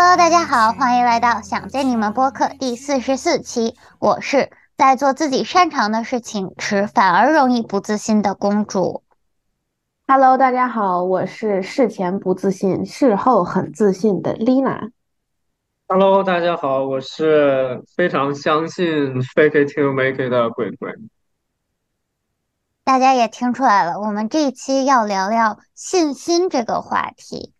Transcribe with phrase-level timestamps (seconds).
[0.00, 3.76] Hello，大家好，欢迎来到想见你们播客第四十四期。
[3.98, 9.02] 我是在做自己擅长的事情时反而容易不自信的公主。
[10.06, 14.92] Hello，大家好，我是事前不自信，事后很自信的 Lina。
[15.88, 18.86] Hello，大家好，我是非常相信
[19.34, 20.92] fake it till make it 的鬼鬼。
[22.84, 27.52] 大家也听出来了，我们这一期要聊聊信心这个话题。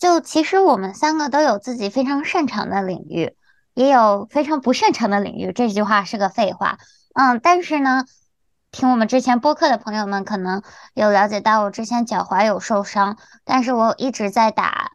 [0.00, 3.36] 就其实我们三个都有自己非常擅长的领域，
[3.74, 5.52] 也有非常不擅长的领域。
[5.52, 6.78] 这句话是个废话，
[7.14, 8.06] 嗯，但是呢，
[8.72, 10.62] 听我们之前播客的朋友们可能
[10.94, 14.92] 有了解到，我之前脚踝有受伤，但是我一直在打，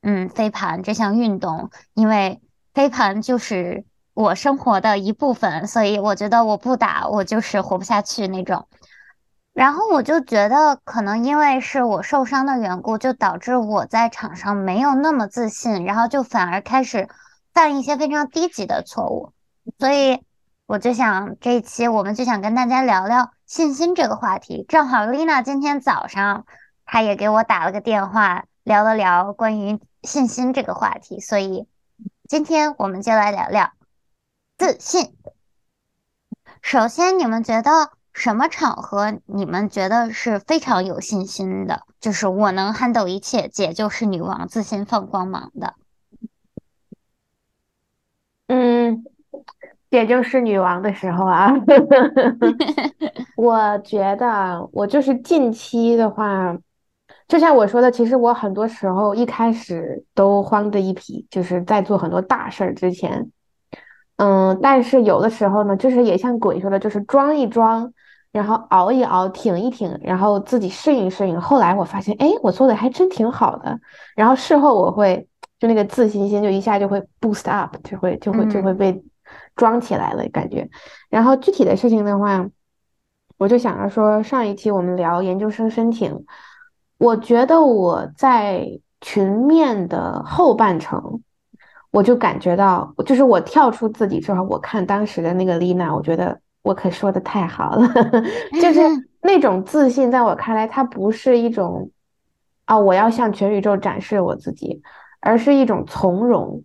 [0.00, 2.40] 嗯，飞盘这项运动，因为
[2.72, 8.66] 飞盘就是我生活的一部分，所以我觉得我不打，我就是活不下去那种。
[9.58, 17.08] 然后我就觉得，可能因为是我受伤的缘故，就导致我在场上没有那么自信，然后就反而开始
[17.52, 19.32] 犯一些非常低级的错误。
[19.76, 20.22] 所以
[20.66, 24.64] 我就想这一期我们就想跟大家聊聊信心这个话题。
[24.68, 26.46] 正好丽娜今天早上
[26.84, 31.18] 她也给我打了个电话，聊了聊关于信心这个话题。
[31.18, 31.66] 所以
[32.28, 33.72] 今天我们就来聊聊
[34.56, 35.16] 自信。
[36.62, 37.97] 首先，你们觉得？
[38.12, 41.82] 什么场合你们觉得是非常有信心的？
[42.00, 45.74] 就是我能撼动一切，姐就是女王，自信放光芒的。
[48.48, 49.04] 嗯，
[49.90, 51.52] 姐就是女王的时候啊。
[53.36, 56.56] 我觉得我就是近期的话，
[57.28, 63.30] 就像我说的，其实我很多时候一开始都慌的一批，就是在做很多大事儿之前。
[64.18, 67.92] 嗯，但是有的时候呢，就是也像鬼说的，就是装一装。
[68.30, 71.40] 然后熬一熬，挺一挺，然后自己适应适应。
[71.40, 73.80] 后来我发现，哎，我做的还真挺好的。
[74.14, 75.26] 然后事后我会，
[75.58, 79.02] 就那个自信心就一下就会 boost up，就会就会就会被
[79.56, 80.68] 装起来了感觉。
[81.08, 82.46] 然后具体的事情的话，
[83.38, 86.26] 我就想着说，上一期我们聊研究生申请，
[86.98, 88.68] 我觉得我在
[89.00, 91.22] 群面的后半程，
[91.90, 96.38] 我就感觉到，就是我跳出自己之后，我看当时的那个丽娜，我觉得。
[96.62, 97.88] 我可说的太好了，
[98.60, 98.80] 就是
[99.22, 101.90] 那种自信，在我看来，它不是一种
[102.66, 104.82] 啊，我要向全宇宙展示我自己，
[105.20, 106.62] 而是一种从容，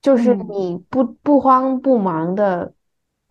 [0.00, 2.74] 就是你不不慌不忙的，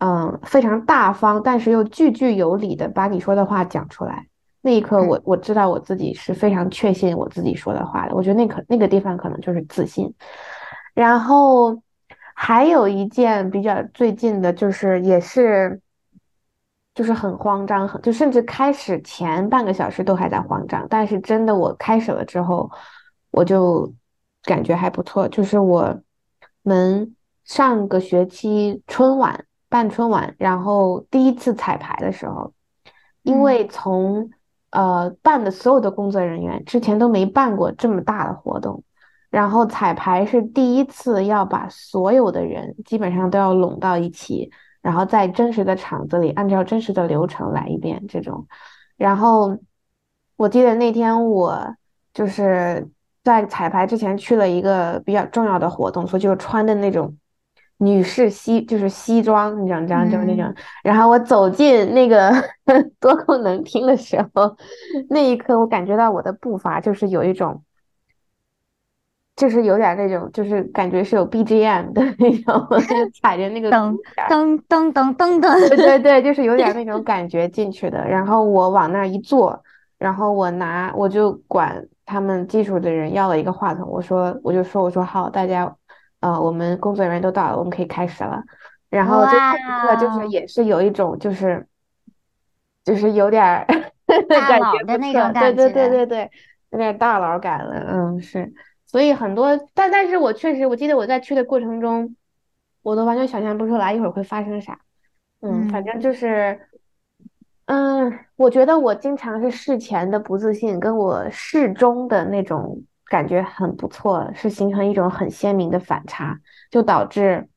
[0.00, 4.26] 嗯，非常大方，但是又句句有理的把你说的话讲出来。
[4.60, 8.14] 那一刻，我我知道我自己是非常确信我自己说的话的。
[8.14, 10.12] 我觉得那可那个地方可能就是自信。
[10.94, 11.82] 然后
[12.34, 15.80] 还有一件比较最近的，就是也是。
[16.92, 22.68] 就是很慌张，很就甚至开始前半个小时都还在慌张，但是真的我开始了之后，
[23.30, 23.90] 我就
[24.42, 25.26] 感觉还不错。
[25.28, 25.98] 就是我
[26.62, 27.14] 们
[27.44, 32.52] 上个学期春晚办春晚，然后第一次彩排的时候，
[33.22, 34.28] 因为从
[34.70, 38.82] 呃办的所有的工作人员之前都没办过这么大的活动，
[39.30, 44.50] 然后彩排是第一次要把所有的人基本上都要拢到一起。
[44.82, 48.46] 然后在真实的场子里，按照真实的流程来一遍这种。
[48.96, 49.58] 然后
[50.36, 51.76] 我记得那天我
[52.14, 52.88] 就是
[53.22, 57.14] 在彩排之前去了一个比较重要的活动，所以就穿的那种
[57.76, 60.54] 女士西，就是西装，你知道，这样就是那种。
[60.82, 62.32] 然后我走进那个
[62.98, 64.56] 多功能厅的时候，
[65.10, 67.62] 那一刻我感觉到我的步伐就是有一种。
[69.36, 73.96] 就是有点那种，就是感觉是有 BGM 的那种， 就踩着那个噔
[74.28, 78.06] 噔噔噔噔噔，对对 对，就是有点那种感觉进去的。
[78.06, 79.62] 然后我往那儿一坐，
[79.98, 85.74] 然后我拿我就管他们技术的人要了一个话筒，我说我就说我说好，大家
[86.20, 88.42] 呃我们工作人员都到了，我们可以开始了。
[88.90, 91.66] 然后这一刻就是也是有一种就是
[92.84, 93.64] 就是有点
[94.28, 96.30] 大佬的那种感觉，对对对对对，
[96.72, 98.52] 有点大佬感了，嗯是。
[98.90, 102.16] 所以很多，但但是我确实，我记得我在去的过程中，
[102.82, 104.80] 我都完全想象不出来一会儿会发生啥。
[105.42, 106.58] 嗯，反正就是，
[107.66, 116.36] 嗯，我觉得我经常是事前的不自信，跟我事中的那种感觉很不错，是形成一种很鲜明的反差，
[116.68, 117.48] 就导致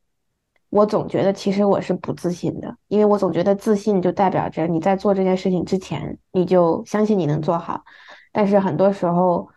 [0.69, 7.83] 我总觉得其实我是不自信的，因为我总觉得自信就代表着你在做这件事情之前，你就相信你能做好，
[8.31, 9.49] 但是很多时候。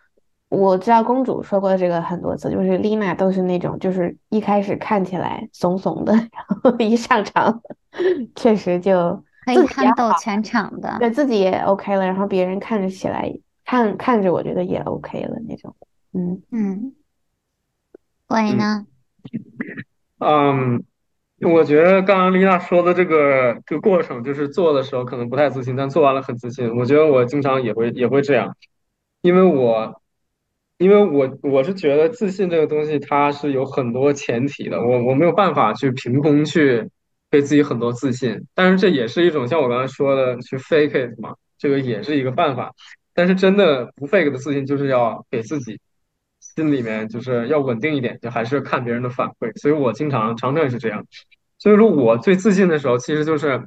[0.49, 7.61] 我知道公主说过这个很多次，就是丽娜都是那种，就是一开始看起来怂怂的， 然后一上场，
[8.35, 13.29] 确实就可以撼动全场的，对自己也 OK 了，然后别人看着起来
[13.65, 15.75] 看看着，我觉得也 OK 了那种。
[16.13, 16.93] 嗯嗯，嗯
[18.27, 18.85] 鬼呢？
[20.19, 20.83] 嗯，
[21.41, 26.73] 我觉得刚刚丽娜说的这个这个过程，就是做的时候可能不太自信，但做完了很自信。
[26.77, 28.55] 我觉得我经常也会也会这样，
[29.21, 30.01] 因为我
[30.77, 36.87] 因为我我是觉得自信这个东西它是有很多前提的，我我没有办法去凭空去
[37.31, 42.71] 给自己很多自信，但是这也是一种像我刚才说的去 fake it 嘛，这个也是一个办法。
[43.13, 45.79] 但是真的不 fake 的自信，就是要给自己
[46.39, 49.51] 心里面就是要稳定一点，就还是看别人的反馈。
[49.59, 51.03] 所以我经常常常也是这样。
[51.57, 53.59] 所以说我最自信的时候，其实就是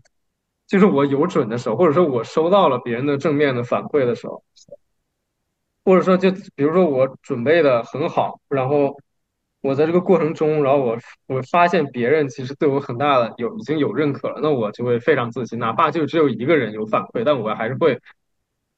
[0.69, 4.45] 就是我有准的时候，或者说我收到了别人的正面的反馈的时候。
[5.91, 8.97] 或者说就比如说我准备的很好，然后
[9.61, 10.97] 我在这个过程中，然后我
[11.27, 17.99] 我发现别人其实对我很大的有已经有认可了，那我就会非常自信，哪怕就只有一个人有反馈，但我还是会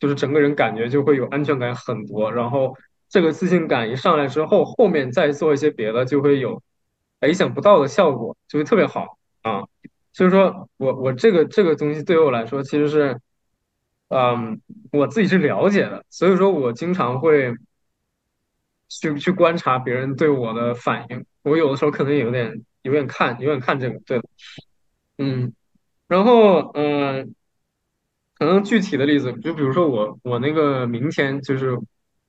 [0.01, 2.75] 就是整个人感觉就会有安全感很多，然后
[3.11, 6.63] 这个自信感一上来之后，后面再做一些别的就会有
[7.21, 9.65] 哎意想不到的效果，就会特别好啊。
[10.15, 13.21] 所以说我我这个这个东西对于我来说其实是。
[14.15, 14.61] 嗯，
[14.93, 17.55] 我自己是了解的，所以说我经常会
[18.91, 21.25] 去去观察别人对我的反应。
[21.43, 24.21] 我有的时候可能也有点有点看有点看这个，对，
[25.17, 25.55] 嗯，
[26.09, 27.35] 然后嗯，
[28.35, 31.79] 可能具体的例子，就比如说我我那个明天就是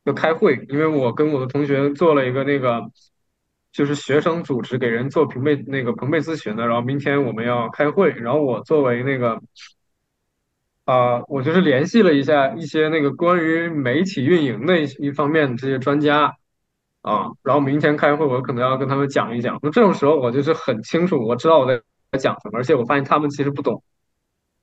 [0.06, 2.82] 要开会，因为我跟我的同学做了一个那个
[3.74, 9.42] 就是学生组织给人做朋辈那个朋辈咨询的，然后明天我们要开会，然后我作为那个。
[10.86, 16.36] 啊，我就是联系了一下一些那个关于媒体运营的一一方面的这些专家
[17.02, 19.58] 啊，然后明天开会，我可能要跟他们讲一讲。
[19.62, 21.82] 那这种时候，我就是很清楚，我知道我在
[22.20, 23.82] 讲什么，而且我发现他们其实不懂。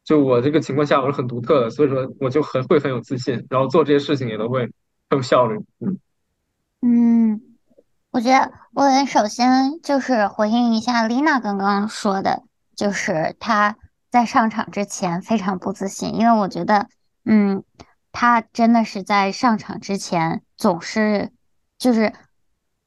[0.05, 4.61] 就我这个情况下，我是很独特的，所以说我就很会很有自信，然后做这些事情也都会
[5.09, 5.57] 很有效率。
[5.81, 5.99] 嗯
[6.83, 7.41] 嗯。
[8.13, 12.43] 我觉得我首先就是回应一下丽娜刚刚说的，
[12.75, 13.77] 就是她
[14.11, 16.89] 在上场之前非常不自信，因为我觉得，
[17.25, 17.63] 嗯，
[18.13, 21.31] 他真的是在上场之前总是，
[21.79, 22.13] 就是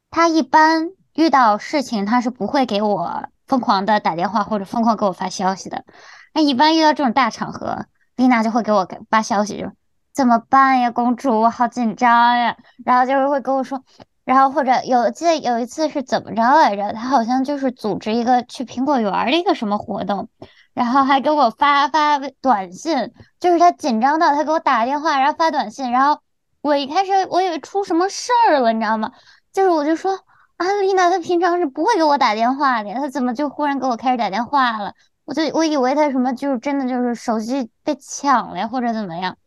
[0.10, 5.86] 他一般遇到事情，他是不会给我疯狂的打电话或者疯狂给我发消息的。
[6.34, 7.86] 那一般遇到这种大场合，
[8.16, 9.72] 丽娜就会给我发消息，就
[10.14, 13.84] 怎么办呀，公主，我好紧张呀，然后就是会跟我说。
[14.26, 16.94] 然后或者有记得有一次是怎么着来着？
[16.94, 20.30] 他好像就是组织一个去苹果园的一个什么活动，
[20.74, 26.22] 然后还给我发发短信，就是他紧张到他给我打电话，然后发短信，然后
[26.62, 29.12] 我一开始我以为出什么事儿了，你知道吗？
[29.52, 30.20] 就是我就说
[30.58, 34.94] 啊，丽娜她平常是不会给我打电话的，她怎么就忽然给我开始打电话了？
[35.26, 39.38] 我就我以为她什么就是真的就是手机被抢了呀，或者怎么样？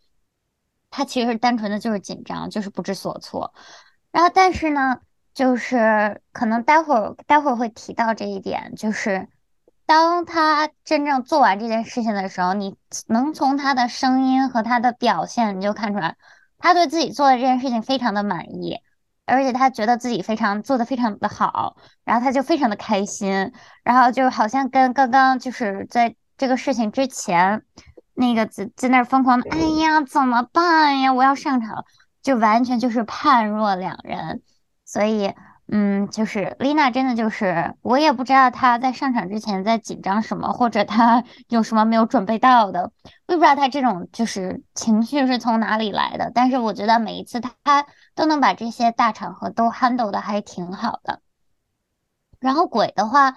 [0.90, 3.52] 她其实单纯的就是紧张，就是不知所措。
[4.12, 5.00] 然后，但是呢，
[5.34, 9.28] 就是可能待会儿待会儿会提到这一点，就是
[9.86, 16.16] 当他真正做完这件事情的时候，你能从他的声音和他的表现，你就看出来，
[16.58, 18.80] 他对自己做的这件事情非常的满意，
[19.24, 23.52] 而且他觉得自己非常做的非常的好，然后他就非常的开心，
[23.82, 27.62] 然后就好像跟刚刚就是在这个事情之前，
[28.14, 31.12] 那个在在那儿疯狂的，哎呀，怎么办呀？
[31.12, 31.84] 我要上场。
[32.22, 34.42] 就完全就是判若两人，
[34.84, 35.32] 所以，
[35.68, 42.92] 嗯，就是丽娜真的就是，我也不知道她在上场之前在紧张什么，或者她 有什么没有准备到的，
[43.26, 46.30] 我也不知道她这种就是情绪是从哪里来的。
[46.32, 51.20] 但是我觉得每一次她都能把这些大场合都 handle 的还挺好的。
[52.38, 53.34] 然后鬼的话，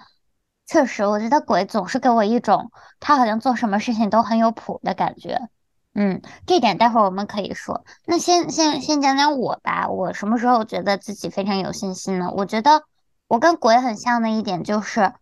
[0.66, 2.70] 确实，我觉得鬼总是给我一种
[3.00, 5.48] 他好像做什么事情都很有谱的感觉。
[5.92, 7.84] 嗯，这点待会儿我们可以说。
[8.06, 12.30] 那先先先讲讲我吧，我什么时候觉得自己非常有信心呢？
[12.36, 12.84] 我觉得
[13.26, 15.12] 我跟鬼很像的一点就是，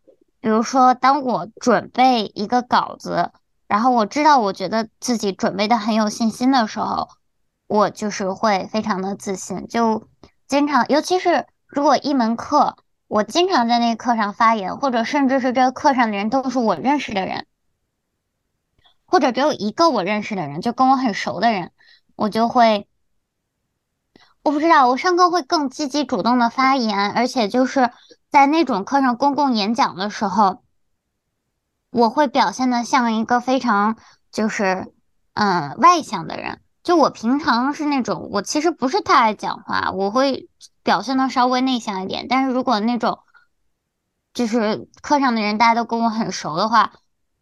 [0.40, 3.32] 比如说当我准备一个稿子，
[3.66, 7.08] 然后我知道我觉得自己准备的很有信心的时候，
[7.66, 10.06] 我就是会非常的自信，就
[10.46, 12.76] 经常，尤其是如果一门课，
[13.08, 17.46] 我经常在那个课上发言，或者甚至是这个课上的人都是我认识的人。
[19.10, 21.72] 或者只有一个我认识的人，就跟我很熟的人，
[22.14, 22.86] 我就会，
[24.42, 27.90] 我不知道，我上课会更积极主动的发言，而且就是
[28.28, 30.62] 在那种课上公共演讲的时候，
[31.90, 33.96] 我会表现的像一个非常
[34.30, 34.92] 就是
[35.32, 36.60] 嗯外向的人。
[36.82, 40.48] 就我平常是那种，我其实不是太爱讲话，我会
[40.82, 42.26] 表现的稍微内向一点。
[42.28, 43.20] 但是如果那种
[44.34, 46.92] 就是课上的人大家都跟我很熟的话，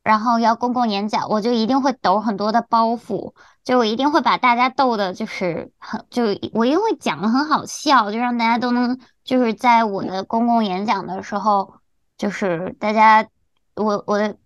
[0.06, 3.34] 然后要公共演讲，我就一定会抖很多的包袱，
[3.64, 11.80] 就我一定会把大家逗的，就是很，就我一定会讲的很好笑，就让大家都能，就是在我的公共演讲的时候，
[12.16, 13.26] 就是大家
[13.74, 14.36] 我我的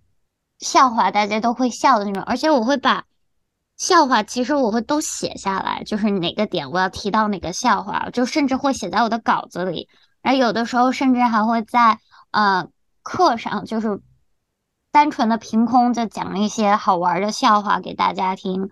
[0.61, 3.05] 笑话大家都会笑的那种，而且我会把
[3.77, 9.91] 笑话，其实我会都写下来，就是哪个点我要提到哪个笑话，就甚至会写在我的稿子里，
[10.23, 11.99] 然后有的时候甚至还会在
[12.31, 12.67] 呃
[13.03, 14.01] 课上，就是。
[14.93, 18.71] 单纯的凭空就讲一些好玩的笑话给大家听，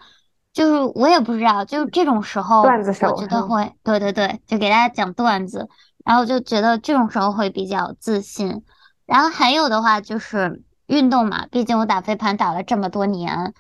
[0.53, 5.69] 就是我也不知道，就是这种时候，段子手，我觉得会，对对对，就给大家讲段子，
[6.05, 8.65] 然后就觉得这种时候会比较自信。
[9.07, 13.55] 然后还有的话就是运动嘛，毕竟我打飞盘打了这么多年，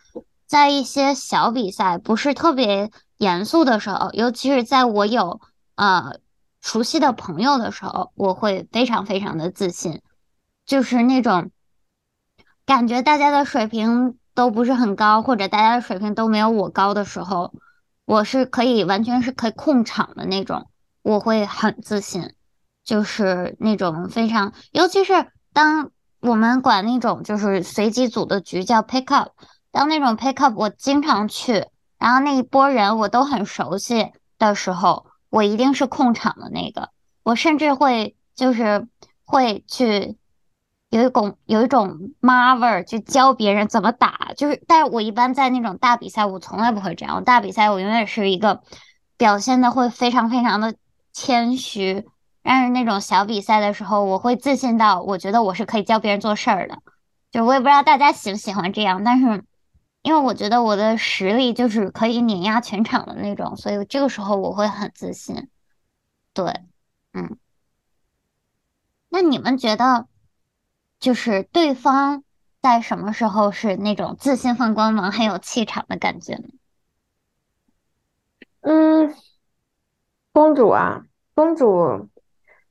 [0.47, 5.41] 在一些小比赛不是特别严肃的时候，尤其是在我有
[5.77, 6.17] 呃
[6.61, 10.03] 熟悉的朋友的时候，我会非常非常的自信，
[10.67, 11.53] 就是那种。
[12.69, 17.55] 感觉大家的水平都不是很高，或者大家的水平都没有我高的时候，
[18.05, 20.69] 我是可以完全是可以控场的那种，
[21.01, 22.35] 我会很自信，
[22.85, 25.15] 就是那种非常，尤其是
[25.55, 29.31] 当我们管那种就是随机组的局叫 pick up，
[29.73, 31.65] 当那种 pick up 我经常去，
[31.99, 36.91] 然后那一波人我都很熟悉的时候，我一定是控场的那个，
[37.23, 38.87] 我甚至会就是
[39.25, 40.19] 会去。
[40.90, 47.23] 有一种有一种妈味儿，就教别人怎么打，就是，但是我一般在那种大比赛，我从来不会这样。
[47.25, 48.62] 大比赛，我永远是一个
[49.18, 50.75] 表现的会非常非常的
[51.12, 52.07] 谦虚，
[52.42, 56.78] 但是那种小比赛的时候，我会自信到我觉得我是可以教别人做事儿的。
[57.30, 59.45] 就我也不知道大家喜不喜欢这样，但是
[60.00, 65.49] 因为我觉得我的实力就是可以碾压全场的那种，所以这个时候我会很自信。
[66.33, 66.62] 对，
[67.12, 67.37] 嗯，
[69.11, 70.07] 那你们觉得？
[71.00, 72.25] 就是对方
[72.61, 76.49] 在什么时候是那种自信放光芒、很有气场的感觉呢？
[78.62, 79.14] 嗯，
[80.33, 82.09] 公主啊，公主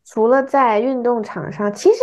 [0.03, 1.99] 除了在运动场上，其实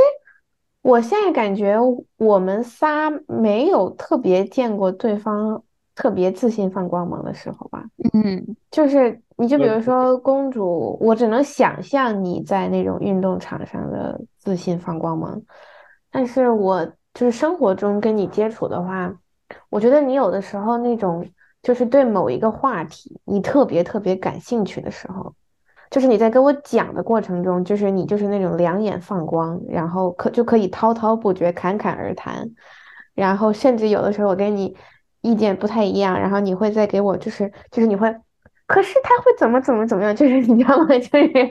[0.81, 1.76] 我现在感觉
[2.16, 5.62] 我们仨没有特别见过对方
[5.95, 7.85] 特别自信放光芒的时候吧？
[8.14, 15.40] 嗯，就是你就比如说公主，我只能想象你在那种运动场上的自信放光芒。
[16.14, 19.12] 但是我就是生活中跟你接触的话，
[19.68, 21.28] 我觉得你有的时候那种
[21.61, 25.35] 就是对某一个话题你特别特别感兴趣的时候，
[25.90, 32.49] 就是你在跟我讲的过程中，就是你就是那种两眼放光，然后可就可以滔滔不绝、侃侃而谈，
[33.14, 34.76] 然后甚至有的时候我跟你
[35.21, 38.14] 意见不太一样，然后你会再给我就是就是你会，
[38.66, 40.87] 可是他会怎么怎么怎么样，就是你知道吗？
[40.99, 41.50] 就是。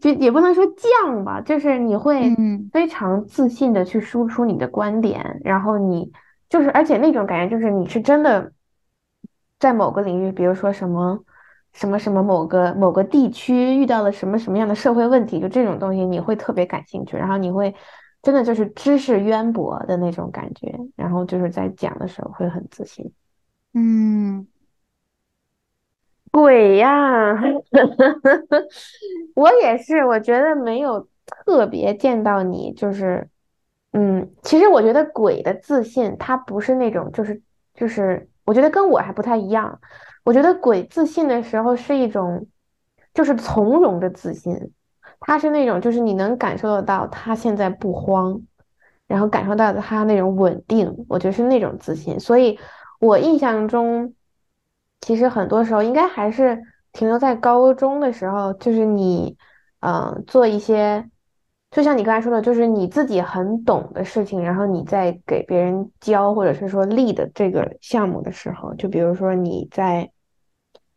[0.00, 2.34] 就也不能说犟吧，就是你会
[2.72, 6.10] 非常自信的去输出你的观点，然后你
[6.48, 8.50] 就是，而且那种感觉就是你是真的
[9.60, 11.20] 在某个领域，比如说什么
[11.72, 17.72] 什么什么某个某个地区遇到了什么什么样的社会问题，就这种东西你会特别感兴趣，然后你会
[18.22, 23.12] 真的就是知识渊博的那种感觉，然后就是在讲的时候会很自信，
[23.72, 24.48] 嗯。
[26.36, 27.32] 鬼呀，
[29.34, 33.26] 我也是，我觉得没有特别见到你，就是，
[33.94, 37.40] 嗯，其实我觉得鬼的自信，他不是那种，就是
[37.72, 39.80] 就是，我觉得跟我还不太一样。
[40.24, 42.46] 我觉得鬼自信的时候是一种，
[43.14, 44.54] 就是从容的自信，
[45.20, 48.38] 他是那种，就是你能感受得到他现在不慌，
[49.06, 52.20] 然后感受到他那种稳定，我觉得是那种自信。
[52.20, 52.58] 所以
[53.00, 54.12] 我印象中。
[55.06, 56.60] 其实很多时候应该还是
[56.92, 59.36] 停留在高中的时候，就是你，
[59.78, 61.08] 嗯，做一些，
[61.70, 70.10] 就像你刚才说的，就是你自己很懂的事情，然后你在给别人教或者是说立的这个项目的时候，就比如说你在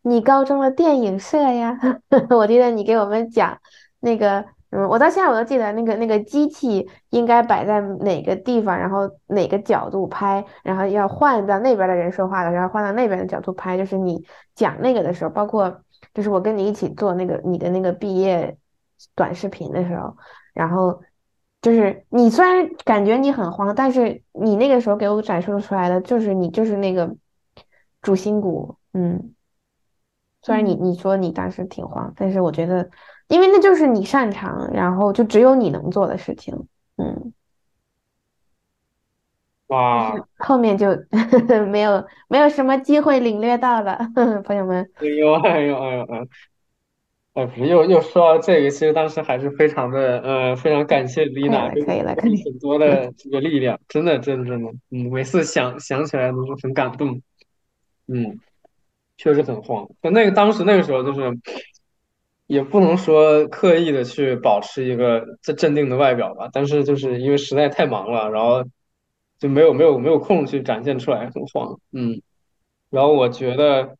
[0.02, 1.78] 你高中的电影社呀，
[2.36, 3.60] 我记得你给我们讲
[4.00, 4.44] 那个。
[4.72, 13.76] 嗯，我到现在我都记得那个那个机器应该摆在哪个地方，然后哪个角度拍，然后要换到那边的人说话的，然后换到那边的角度拍。
[13.76, 14.24] 就是你
[14.54, 15.82] 讲那个的时候，包括
[16.14, 18.56] 就是我跟你一起做那个你的那个毕业
[19.16, 20.16] 短视频的时候，
[20.54, 21.02] 然后
[21.64, 27.16] 就是你虽然感觉你很慌，但是你那个时候给我展示出来的就是你就是那个
[28.04, 28.76] 主心骨。
[28.94, 29.34] 嗯，
[30.44, 32.88] 虽然你你说你当时挺慌，但是我觉得。
[33.30, 36.68] 因为那就是你擅长，然后就只有你能做的事情，
[36.98, 37.32] 嗯，
[39.68, 40.88] 哇，后面就
[41.70, 44.00] 没有没有什么机会领略到了，
[44.44, 44.90] 朋友们。
[44.96, 46.20] 哎呦哎呦哎呦哎，
[47.36, 52.32] 哎，不是，又又说到这个，其实当时还是非常的，呃，非常感谢丽娜可以了，可以。
[52.32, 57.22] 给你很多的这个力量，真的，真的，真的，嗯，每次想想起来都是很感动，
[58.08, 58.40] 嗯，
[59.18, 59.88] 确实很慌。
[60.02, 61.22] 就那个当时那个时候，就是
[62.50, 68.64] 也不能说刻意的去保持一个这镇定的外表吧，但是就是因为实在太忙了，然后
[69.38, 72.20] 就没有没有没有空去展现出来，很慌，嗯。
[72.90, 73.96] 然后我觉得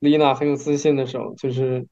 [0.00, 1.86] 丽娜很有自信的时候，就是，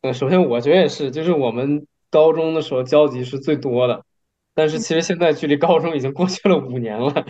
[0.00, 4.06] 呃，首先我觉得也是，就是我们高中的时候交集是最多的，
[4.54, 7.26] 但是其实现在距离高中已经过去了五年了，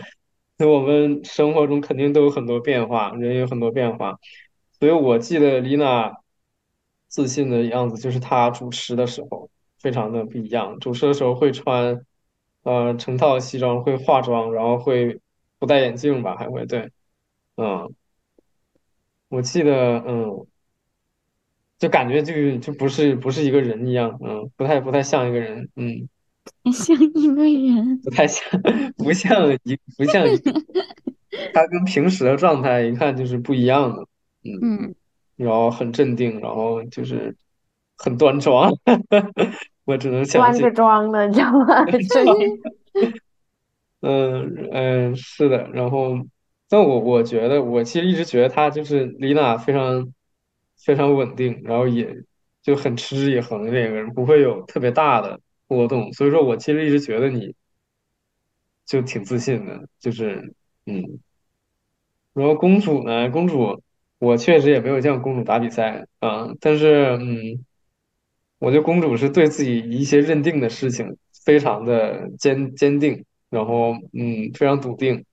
[0.58, 4.20] 那我们生活中肯定都有很多变化，人有很多变化，
[4.78, 6.19] 所以我记得丽娜
[7.10, 9.50] 自信的样子，就是他主持的时候
[9.80, 12.00] 非常的不一样，主持的时候会穿
[12.62, 15.20] 呃成套西装，会化妆，然后会
[15.58, 16.90] 不戴眼镜吧，还会对，
[17.56, 17.94] 嗯。
[19.28, 20.44] 我记得，嗯，
[21.78, 26.08] 就感觉就就不是不是一个人一样，嗯，不太不太像一个人，嗯，
[26.72, 28.60] 像一个人，不太像，
[28.96, 30.36] 不像一不像一，
[31.54, 34.02] 他跟平时的状态一看就是不一样的，
[34.42, 34.94] 嗯，嗯，
[35.44, 37.34] 然后很镇定，然后就是
[37.96, 38.70] 很端庄，
[39.84, 41.84] 我只能想起，端着装的，你知道吗？
[44.00, 46.14] 嗯嗯，是的，然后，
[46.68, 50.12] 但我我觉得，我其实一直觉得他就是李娜非常
[50.78, 52.22] 非常稳定，然后也
[52.62, 57.54] 就很持之以恒的那个人，不会有特别大的波动，所以说我其实一直觉得你
[58.86, 60.54] 就挺自信的，就是
[60.86, 61.02] 嗯，
[62.32, 63.82] 然后公主呢，公主
[64.20, 67.64] 我确实也没有见过公主打比赛啊，但是嗯。
[68.62, 75.24] 我觉得公主是对自己一些认定的事情非常的坚坚定，然后嗯非常笃定。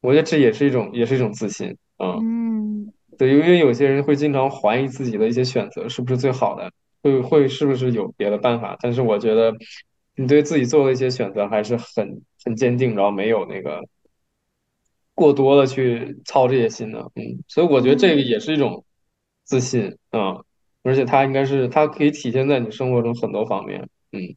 [0.00, 2.16] 我觉得这也是一种也是一种自信啊。
[2.22, 8.74] 嗯，对，因为有些人会经常怀疑自己的一些选择是不是最好的，会会是不是有别的办法。
[8.80, 9.52] 但是我觉得
[10.16, 13.82] 你对自己做的一些选择还是很很坚定，然后没有那个
[15.20, 17.00] 过多的去操这些心的。
[17.14, 18.86] 嗯，所以我觉得这个也是一种
[19.44, 20.40] 自信啊。
[20.82, 23.86] 而且它应该是，它可以体现在你生活中很多方面。
[24.12, 24.34] 嗯，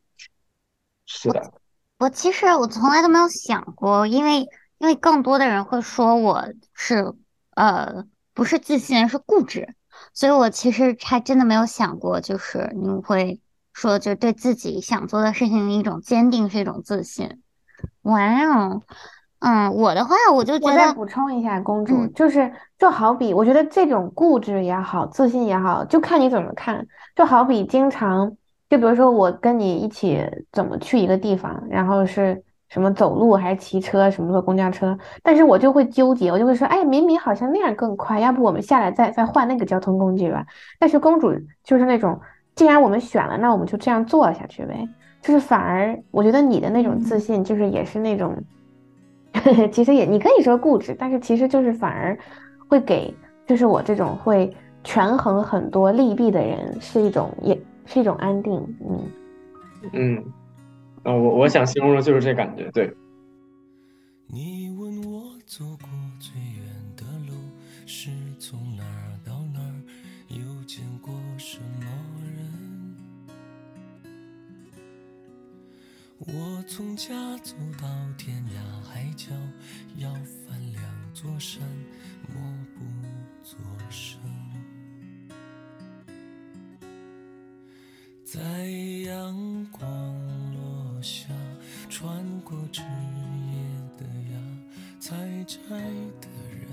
[1.05, 1.53] 是的，
[1.99, 4.41] 我其实我从来都没有想过，因为
[4.79, 6.43] 因为更多的人会说我
[6.73, 7.13] 是
[7.51, 9.73] 呃不是自信，是固执，
[10.13, 13.39] 所以我其实还真的没有想过，就是你会
[13.71, 17.41] 说就对自己想做的事情的一种坚定是一种自信。
[18.01, 18.19] 哇
[18.49, 18.83] 哦，
[19.43, 26.87] 嗯，我的话我就觉得我再，补充一下，公主嗯就是就好比，我觉得这种固执也好，自信也好，就看你怎么看。
[27.13, 28.31] 就好比经常，
[28.69, 40.45] 就比如说我跟你一起怎么去一个地方，然后是什么走路还是骑车，什么坐公交车，但是我就会纠结，我就会说，哎，明明好像那样更快，要不我们下来再再换那个交通工具吧？
[40.79, 41.33] 但是公主
[41.65, 42.17] 就是那种，
[42.55, 44.87] 既然我们选了，那我们就这样做下去呗。
[45.21, 47.19] 就是反而我觉得你的那种自嗯。
[47.19, 48.41] 信，就是也是那种。
[49.71, 52.17] 其实也你可以说固执，但是其实就是反而
[52.67, 53.13] 会给，
[53.45, 58.99] 就是我这种会权衡很多利弊的人是一种也是一种安定，嗯。
[59.91, 60.23] 嗯，
[61.03, 62.69] 啊，我我想形容的就是这感觉。
[62.71, 62.93] 对，
[64.27, 65.89] 你问我走过
[76.25, 79.31] 我从家走到天涯海角，
[79.97, 81.61] 要翻两座山，
[82.33, 82.41] 默
[82.73, 82.79] 不
[83.43, 83.57] 作
[83.89, 84.17] 声。
[88.23, 88.39] 在
[89.05, 89.83] 阳光
[90.53, 91.27] 落下，
[91.89, 92.87] 穿过枝叶
[93.97, 94.39] 的芽，
[95.01, 95.57] 采摘
[96.21, 96.71] 的人，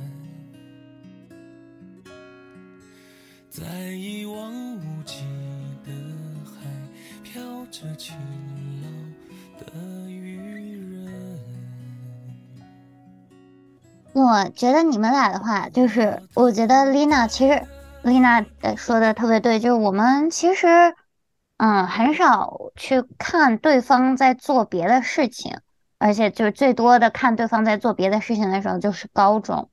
[3.51, 5.25] 在一望无际
[5.85, 5.93] 的
[6.45, 6.71] 海，
[7.25, 8.60] 飘着勤劳
[9.67, 11.39] 的渔人。
[14.13, 17.63] 我觉得你们俩的话，就是我觉得丽娜其实
[18.03, 20.67] 丽娜呃说的特别对，就是我们其实
[21.59, 25.61] 嗯很少去看对方在做别的事情，
[25.99, 29.71] 而且就是最多的看对方在做别的事情的时候就是高中。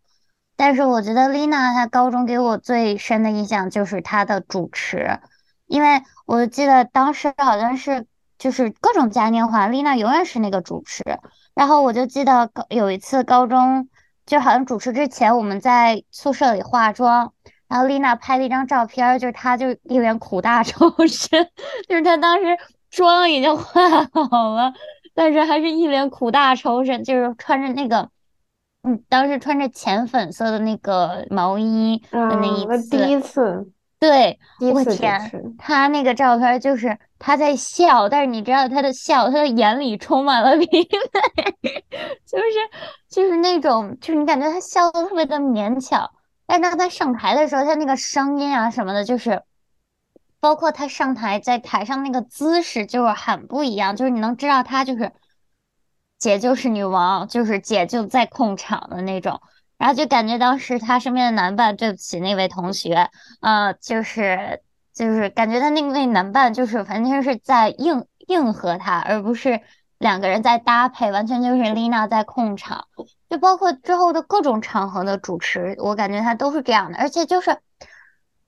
[0.55, 5.19] 但是我觉得丽娜她高中给我最深的印象就是她的主持，
[5.65, 8.05] 因为我记得当时好像是
[8.37, 11.03] 就是各种嘉年华，丽娜永远是那个主持。
[11.55, 13.89] 然后我就记得高有一次高中，
[14.25, 17.33] 就好像主持之前我们在宿舍里化妆，
[17.67, 21.49] 然后丽娜拍了一张照片儿，就是她就一脸苦大仇深，
[21.89, 22.57] 就是她当时
[22.91, 23.81] 妆已经化
[24.13, 24.71] 好了，
[25.15, 28.09] 但是还是一脸苦大仇深，就是穿着那个，
[28.83, 33.67] 嗯，当时穿着浅粉色的那个毛衣的那一次，第一次
[33.99, 40.87] 主我天，持，他那个照片就是他在笑，但是你知道他的笑，他的眼里充满了 疲惫，
[42.25, 42.45] 就是
[43.09, 46.11] 就是那种，就是你感觉他笑的特别的勉强，
[46.45, 49.41] 但当他上台的时候，他那个声音啊什么的，就是
[50.39, 55.11] 包括他上台在台上那个姿势，就是很不一样，就是你能知道他就是
[56.19, 59.41] 姐就是女王，就是姐就在控场的那种。
[59.77, 63.09] 然后就感觉当时他身边的男伴，对不起那位同学，
[63.41, 64.61] 呃，就是
[64.93, 69.61] 就是感觉他那位男伴就是完全是在应应和他，而不是
[69.99, 72.87] 两个人在搭配，完全就是丽娜在控场。
[73.29, 77.57] 就包括之后的各种场合的主持，我感觉他都是这样的，而且就是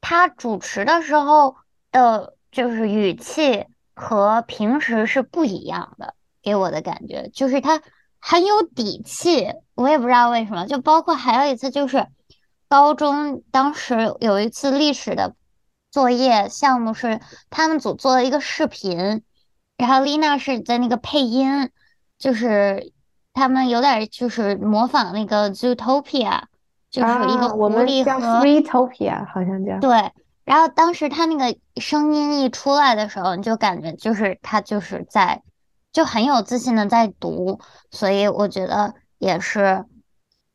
[0.01, 1.57] 他主持的时候
[1.91, 7.81] 的，就是语气和平时是不一样的，给我的感觉就是他
[8.19, 10.65] 很有底气，我也不知道为什么。
[10.67, 12.05] 就包括还有一次，就是
[12.67, 15.33] 高中当时有一次历史的
[15.89, 19.23] 作业项目是他们组做了一个视频，
[19.77, 21.69] 然后丽娜是在那个配音，
[22.17, 22.91] 就是
[23.33, 26.43] 他们有点就是模仿那个 Zootopia，
[26.91, 29.79] 就是一个狐狸和 Freetopia，好像叫。
[29.79, 30.11] 对，
[30.43, 35.41] 然后当时他那个声音一出来的时候，你就感觉就是他就是在
[35.93, 37.59] 就很有自信的在读，
[37.91, 39.85] 所以我觉得也是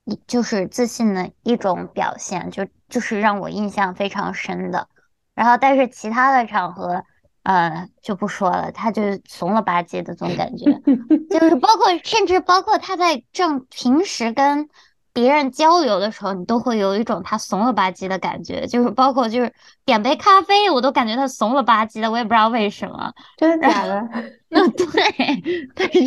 [0.04, 4.88] 一就是自信的一种表现，就就是让我印象非常深的。
[5.34, 7.04] 然后但是其他的场合，
[7.44, 10.64] 呃，就不说了，他就怂了吧唧的这种感觉。
[11.30, 14.68] 就是包括甚至包括他在正平时跟
[15.14, 19.50] 别人交流的时候，你都会有一种他怂了吧唧的感觉，就是包括就是
[19.86, 23.12] 点杯咖啡，我都感觉他怂了吧唧的，我也不知道为什么。
[23.38, 24.06] 真的假的？
[24.50, 24.86] 那对，
[25.74, 26.00] 但是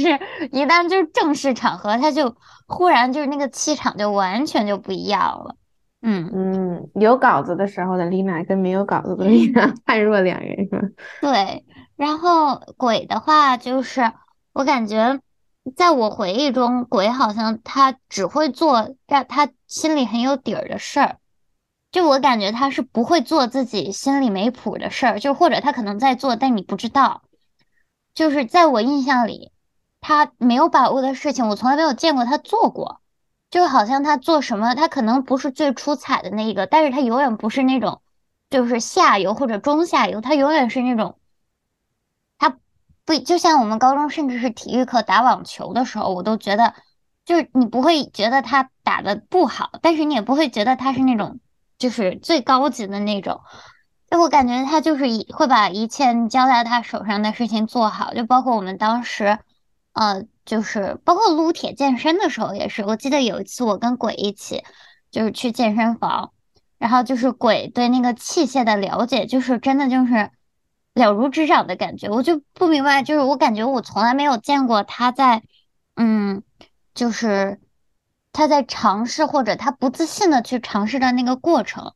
[0.51, 2.35] 一旦就是正式场合，他就
[2.67, 5.55] 忽然就是那个气场就完全就不一样了。
[6.01, 10.87] 嗯，嗯，有稿子的时候的丽娜跟没有稿子的丽娜 判若两人，是吧？
[11.21, 11.65] 对。
[11.95, 14.11] 然后鬼的话，就是
[14.53, 15.19] 我感觉，
[15.75, 21.17] 在我回忆中，鬼好像他只会做让他心里很有底儿的事儿。
[21.91, 27.23] 就我感觉他是不会做自己心里没谱的事儿，就或者他可能在做，但你不知道。
[28.13, 29.51] 就是在我印象里，
[30.01, 33.01] 他没有把握的事情，我从来没有见过他做过。
[33.49, 38.01] 就好像他做什么，他可能不是最出彩的那一个，但是他永远不是那种
[38.49, 41.17] 就是下游或者中下游，他永远是那种。
[43.07, 46.73] 不就像我们高中甚至是体育课打网球的时候，我都觉得，
[47.23, 51.39] 就是你不会觉得他打的不好，但是你也不会觉得他是那种
[51.77, 53.39] 就是最高级的那种。
[54.09, 59.39] 就我感觉他就是会把一切交在他手上的事情做好，就包括我们当时，
[59.93, 62.83] 呃，就是包括撸铁健身的时候也是。
[62.83, 64.65] 我记得有一次我跟鬼一起，
[65.11, 66.33] 就是去健身房，
[66.77, 70.31] 然后就是鬼对那个器械的了解，就是真的就是
[70.97, 72.09] 了如指掌的感觉。
[72.09, 75.43] 我就不明白，就是我感觉我从来没有见过他在，
[75.95, 76.43] 嗯，
[76.93, 77.59] 就是
[78.33, 81.93] 他在尝试或者他不自信的去尝试的那个过程。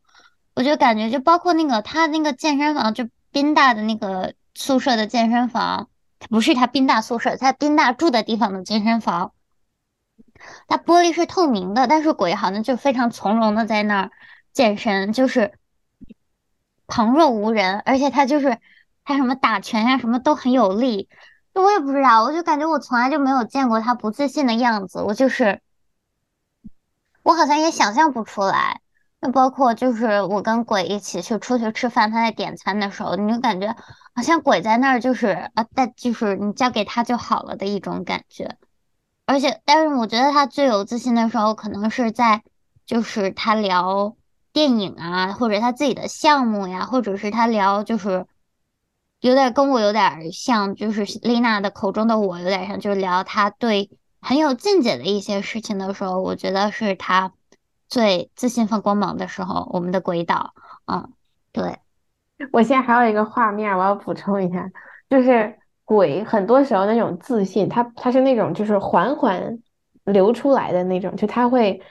[0.54, 5.90] 我就感觉，就包括那个他那个健身房，就宾大的那个宿舍的健身房，
[6.30, 9.32] 不是他宾大宿舍，在宾大住的地方的健身房，
[10.68, 14.12] 它玻璃是透明的，但是鬼好像就非常从容的在那儿
[14.52, 15.54] 健身，就是
[16.86, 18.58] 旁若无人，而且他就是
[19.04, 21.10] 他什么打拳呀、什么都很有力，
[21.54, 25.62] 我也不知道，我就感觉我从来就没有见过他不自信的样子，我就是
[27.24, 28.82] 我好像也想象不出来。
[29.24, 33.76] 那包括就是我跟鬼一起去出去吃饭，他在点餐的时候，你就感觉
[34.16, 38.58] 好像鬼在那儿就是啊，但就是你交给他就好了的一种感觉。
[39.28, 42.42] 而且，但是我觉得他最有自信的时候，可能是在
[42.84, 44.16] 就是他聊
[44.52, 48.26] 电影啊，或者他自己的项目呀，或者是他聊就是
[49.22, 57.32] 有点跟我有点像，就是丽娜的口中的我有点像，就是聊他对很有见解的一些事情的时候，我觉得是他。
[57.90, 60.54] 最自信放光芒的时候，我们的鬼岛，
[60.86, 61.12] 嗯，
[61.52, 61.78] 对，
[62.54, 64.72] 我现在还有一个画面，我要补充一下，
[65.10, 69.60] 就是鬼很多时候那种自信，他他是那种就是缓缓
[70.06, 71.82] 流出来的那种，就他会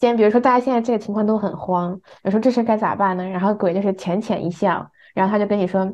[0.00, 3.28] 先比如说大家现在这个情况都很慌，我说这事该咋办呢？
[3.28, 5.92] 然后鬼就是浅浅一笑，然后他就跟你说。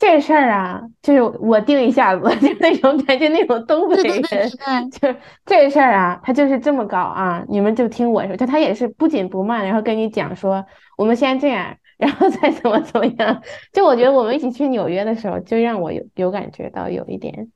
[0.00, 10.64] 这事儿啊，就是我定一下子， 就那种感觉，那种东北人，就这事儿啊，他就是这么搞啊，你们就听我说，就他也是不紧不慢，然后跟你讲说，
[10.96, 13.42] 我们先这样， 然后再怎么怎么样。
[13.74, 17.50] 就我觉得我们一起去纽约的时候，就让我有有感觉到有一点，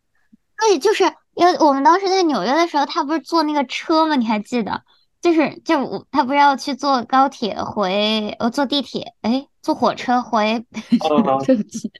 [0.60, 1.02] 对，就是
[1.32, 4.16] 因为我们当时在纽约的时候，他不是坐那个车吗？
[4.16, 4.82] 你还记得？
[5.24, 10.66] 就是就我他不是要去坐高铁回，呃，坐地铁，哎，坐火车回，
[11.24, 11.90] 啊，对不起。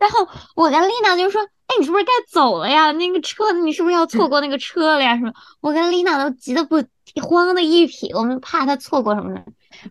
[0.00, 2.90] 然后我跟丽娜就说：“哎，你是不是该走了呀？
[2.90, 5.14] 那个车，你是不是要错过那个车了呀？
[5.16, 5.32] 什么？”
[5.62, 6.82] 我跟丽娜都急得不
[7.22, 9.44] 慌的一匹，我们怕他错过什么的？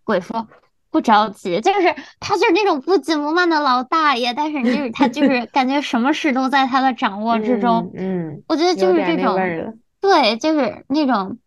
[0.04, 0.46] 鬼说
[0.92, 7.90] 不着急，就是他就是那种不紧不慢的老大爷，但是就是他就是感觉什么事都在他的掌握之中。
[7.96, 9.80] 嗯，嗯我觉得就是这种。
[10.02, 11.38] 对，就是那种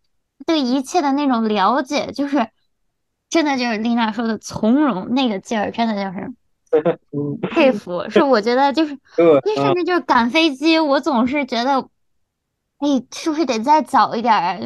[0.47, 2.49] 对一切的那种了解，就是
[3.29, 6.33] 真的就是丽娜说的从容那个劲儿，真的就是
[7.13, 8.09] 嗯，佩服。
[8.09, 11.89] 是我觉得就是， 对，因为啊甚至就是赶飞机，我总是觉得，
[12.79, 14.59] 哎，是不是得再早一点儿啊？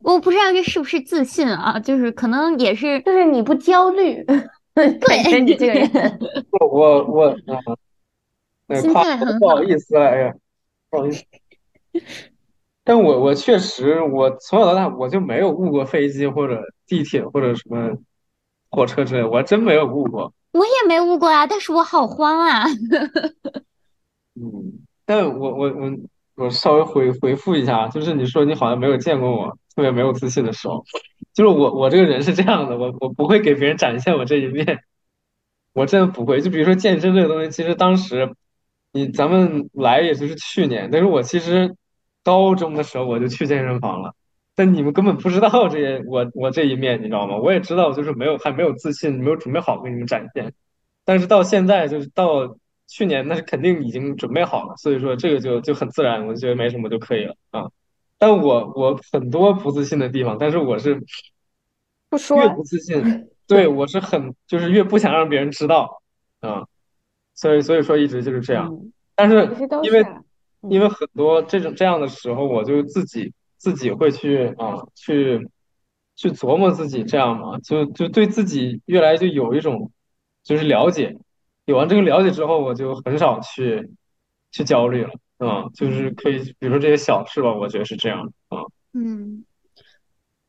[0.00, 4.22] 我不知道这是不是自信啊，就是可能也是就是你不焦虑，
[4.74, 6.18] 感觉你这个人，
[6.60, 7.56] 我我我啊，
[8.68, 10.34] 对，心夸态很好不好意思了，哎呀，
[10.90, 11.24] 不好意思。
[12.84, 17.96] 但我我确实，我从小到大我就没有误过飞机或者地铁或者什么
[18.70, 20.32] 火车之类，我还真没有误过。
[20.52, 22.64] 我也没误过啊，但是我好慌啊。
[24.36, 25.92] 嗯，但我我我
[26.36, 30.84] 我稍微回回复一下，就是你说你好像没有见过我特别没有自信的时候，
[31.32, 34.80] 就是我我这个人是这样的，我我不会给别人展现我这一面，
[35.72, 36.40] 我真的不会。
[36.40, 38.34] 就比如说健身这个东西，其实当时
[38.92, 41.74] 你咱们来也就是去年，但是我其实
[42.24, 44.14] 高中的时候我就去健身房了，
[44.56, 47.36] 但你们根本不知道这些我我这一面，你知道吗？
[47.36, 50.52] 我也知道，就是没有还没有自信，没有准备好给你们展现。
[51.04, 52.56] 但是到现在就是到
[52.88, 57.70] 去年，那是肯定已经准备好了，所以说这个就就很自然，我觉得没什么就可以了啊。
[58.18, 61.04] 但我我很多不自信的地方，但是我是
[62.08, 66.00] 不说越不自信， 对我是很就是越不想让别人知道
[66.40, 66.64] 啊，
[67.34, 68.68] 所以所以说一直就是这样。
[68.72, 69.50] 嗯，但是
[69.82, 70.06] 因为
[70.70, 75.48] 因为很多这种这样的时候，我就自己自己会去啊去
[76.16, 79.90] 去琢磨自己这样嘛，就就对自己越来就有一种
[80.42, 81.16] 就是了解，
[81.64, 83.90] 有完这个了解之后，我就很少去
[84.52, 89.44] 去焦虑了，啊，就是可以比如说这些小事吧，我觉得是这样的啊，嗯，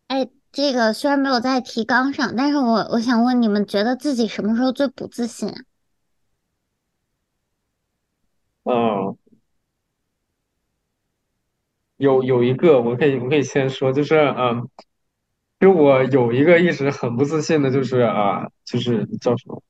[0.08, 5.56] 哎，这个虽然没有在提纲上，但是我我想问你们，觉得自己什么时候最不自信啊？
[8.63, 9.17] 嗯，
[11.97, 14.69] 有有一个我可以我可以先说，就是嗯，
[15.60, 19.62] 就我有一个一直很不自信的，就是啊，就是叫什么？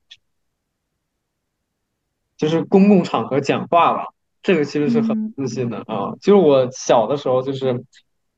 [2.36, 4.06] 就是公共场合讲话吧，
[4.42, 6.12] 这个其实是很自信的啊。
[6.20, 7.84] 就是我小的时候，就是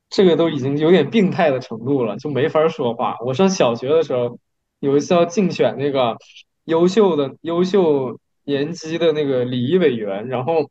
[0.08, 3.16] 这个都已经有点病态的程度了，就没法说话。
[3.24, 4.38] 我上小学的时候，
[4.78, 6.16] 有一次要竞选那个
[6.64, 10.70] 优秀的优秀年级的那个礼仪委员，然后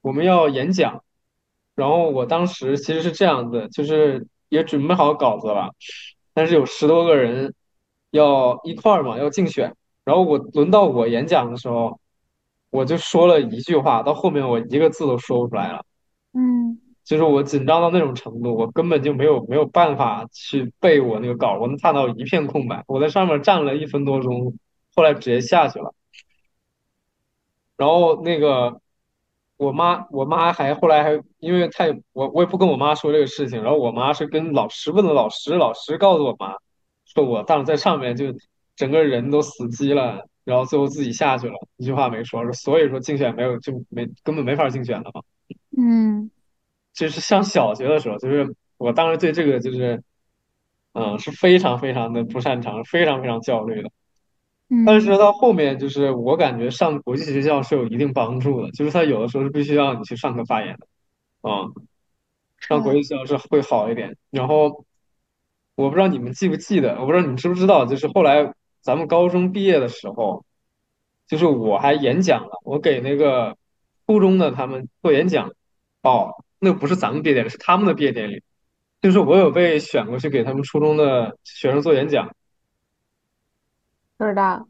[0.00, 1.04] 我们要演讲，
[1.76, 5.70] 然后我当时其实是这样子，就是也准备好稿子了，
[6.34, 7.54] 但是有十多个人
[8.10, 9.72] 要一块儿嘛，要竞选。
[10.04, 12.00] 然后我轮到我演讲的时候，
[12.70, 15.84] 我就说了一句话，到后面我一个字都说不出来了，
[16.32, 22.82] 嗯就是我紧张到那种程度，我根本就没有没有办法去背我那个稿，我能看到一片空白。
[22.88, 24.58] 我在上面站了一分多钟，
[24.94, 25.94] 后来直接下去了。
[27.76, 28.80] 然后那个
[29.56, 36.54] 我妈，我妈还后来还，因为太我我也不跟我妈说这个事情，然后我妈是跟老师问了老师，老师告诉我妈，
[37.06, 38.26] 说我当时在上面就
[38.74, 45.22] 整个人都死机了，然后最后自己下去了，一句话没说，所以说竞选没有就没根本没法竞选了嘛。
[45.78, 46.30] 嗯
[46.92, 50.02] 就是上小学的时候，就是我当时对这个就是
[50.92, 53.90] 嗯是非常非常的不擅长，非常非常焦虑的。
[54.84, 61.68] 但是嗯到后面，就是我感觉上国际学校是有一定帮助的，就是他有的时候是必须要你去上课发言的，啊、
[62.58, 64.16] 上国际学校是会好一点。
[64.30, 64.84] 然后
[65.76, 70.44] 我不知道你们记不记得，我不知道你们知不知道，就是后来咱们高中毕业的时候，
[71.28, 73.56] 就是我还演讲了，我给那个
[74.06, 75.52] 初中的他们做演讲，
[76.02, 78.42] 哦，那不是咱们毕业典礼，是他们的毕业典礼，
[79.00, 82.34] 就是我有被选过去给他们初中的学生做演讲。
[84.18, 84.66] 不知道，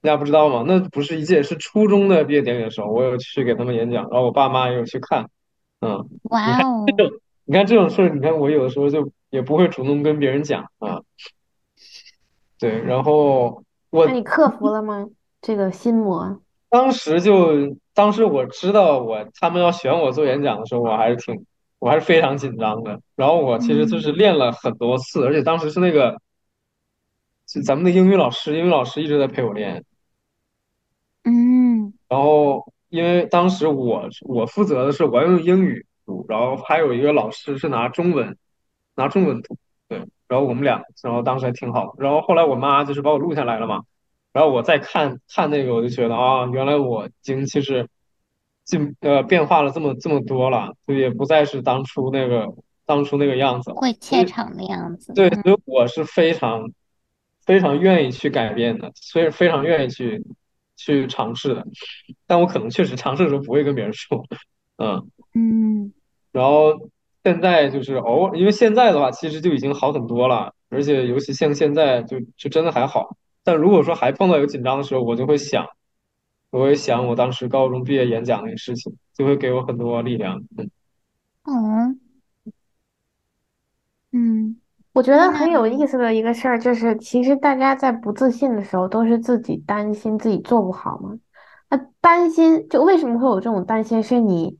[0.00, 0.64] 大家不知道吗？
[0.66, 5.28] 那不是一届，是初中的毕业典礼的时候，我有去给他们演讲，然后我爸妈也有去看。
[5.80, 6.86] 嗯，哇哦，
[7.44, 11.00] 你看这种事儿，你看我有的时候就也不会主动跟别人讲啊。
[12.58, 15.08] 对，然后我那你克服了吗？
[15.40, 21.44] 这个心魔，当时就，当时我知道我他们要选我做演讲的时候，我还是挺，
[21.80, 23.00] 我还是非常紧张的。
[23.16, 26.16] 然后我其实就是练了很多次，而且当时是那个，
[27.52, 29.84] 就咱们的英语老师，英语老师一直在陪我练。
[31.24, 38.38] 嗯然后因为当时我我负责的是我要用英语读，然后还有一个老师是拿中文
[38.94, 43.82] 拿中文读，对，然后我们俩，然后当时还挺好，然后后来我妈就是把我录下来了嘛，
[44.32, 47.86] 然后我再看看那个，我就觉得啊，原来我已经其实
[48.64, 52.48] 进呃变化了这么这么多了，就也不再是当初那个
[52.86, 55.12] 当初那个样子了，会怯场的样子。
[55.12, 56.70] 对，嗯所以我是非常
[57.44, 60.22] 非常愿意去改变的，所以非常愿意去
[60.76, 61.66] 去尝试的，
[62.26, 64.24] 但我可能确实尝试的时候不会跟别人说，
[64.76, 65.10] 嗯。
[65.34, 65.92] 嗯
[66.32, 66.88] 然后
[67.22, 73.16] 现在就是偶尔，因为现在的话其实就已经好很多了，而且尤其像现在就就真的还好。
[73.44, 75.66] 但如果说还碰到有紧张的时候，我就会想，
[76.50, 80.42] 我会想我当时高中毕业演讲那个事情，就会给我很多力量。
[80.56, 80.70] 嗯
[81.44, 81.94] 哦
[84.12, 84.56] 嗯
[84.92, 91.16] 我觉得很有意思的一个事儿就是，其实大家在不自信的时候，都是自己担心自己做不好嘛。
[91.70, 94.02] 那担心，就为什么会有这种担心？
[94.02, 94.58] 是你，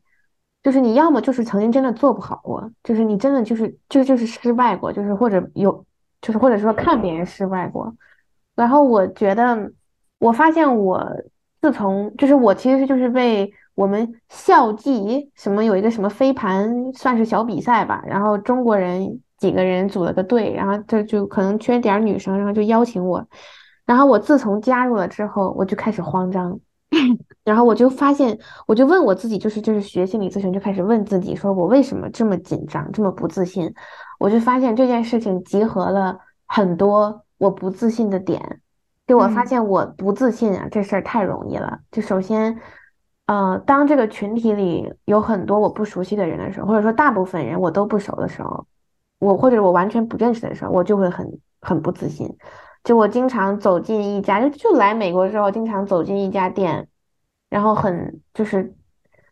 [0.63, 5.85] 就是你要么就是曾经真的做不好过，就是你真的就是就就是失败过，就是或者有，
[6.23, 7.95] 就是或者说看别人失败过。
[8.55, 9.71] 然后我觉得，
[10.19, 11.07] 我发现我
[11.61, 23.27] 自从就是我其实就是被我们校际什么有一个什么飞盘算是小比赛吧，然后中国人几个人组了个队，然后就就可能缺点儿女生，然后就邀请我，
[23.85, 26.61] 然后我自从加入了之后，我就开始慌张。
[27.43, 33.75] 然后我就发现，我就问我自己，就是就是学心理咨询，就开始问自己，说我为什么这么紧张，这么不自信？
[34.21, 38.61] 我就发现这件事情集合了很多我不自信的点。
[39.09, 41.81] 就我发嗯现我不自信啊，这事儿太容易了。
[41.91, 42.57] 就首先，
[43.27, 48.67] 呃，当这个群体里有很多我不熟悉的人的时候，或者说大部分人我都不熟的时候，
[49.23, 52.29] 我或者我完全不认识的时候，我就会很很不自信。
[52.83, 56.89] 就我经常走进一家，就就来美国之后，经常走进一家店，
[57.49, 58.75] 然后很就是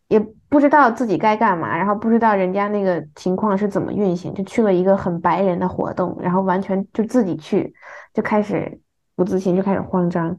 [0.07, 7.75] 也不知道自己该干嘛，然后不知道人家那个情况是怎么运行，就去了一个很白人的活动，然后完全就自己去，
[8.15, 8.81] 就开始
[9.17, 10.39] 不自信，就开始慌张。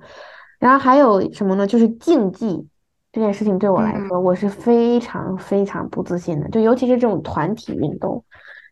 [0.60, 1.68] 然后还有什么呢？
[1.68, 2.66] 就是竞技
[3.12, 8.24] 这件事情对我来嗯说，我是非常非常不自信的，就尤其是这种团体运动，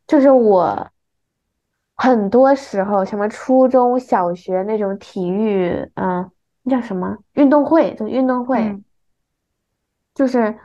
[0.10, 0.90] 就是我。
[2.02, 6.32] 很多时候，什么初中小学那种体育，嗯、
[6.64, 7.94] 那叫什么运动会？
[7.96, 8.82] 对，运动会，嗯
[10.16, 10.58] 就是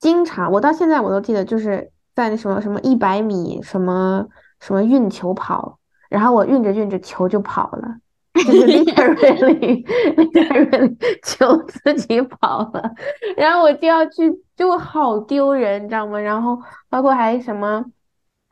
[0.00, 4.26] 经常，我到现在我都记得，就是在那什么什么一百米什么
[4.58, 5.78] 什么运球跑，
[6.10, 7.96] 然后我运着运着球就跑了，
[8.34, 9.84] 就是 literally
[10.34, 12.92] literally 球自己跑了，
[13.36, 16.18] 然后我就要去，就好丢人，你知道吗？
[16.18, 17.84] 然后包括还什么，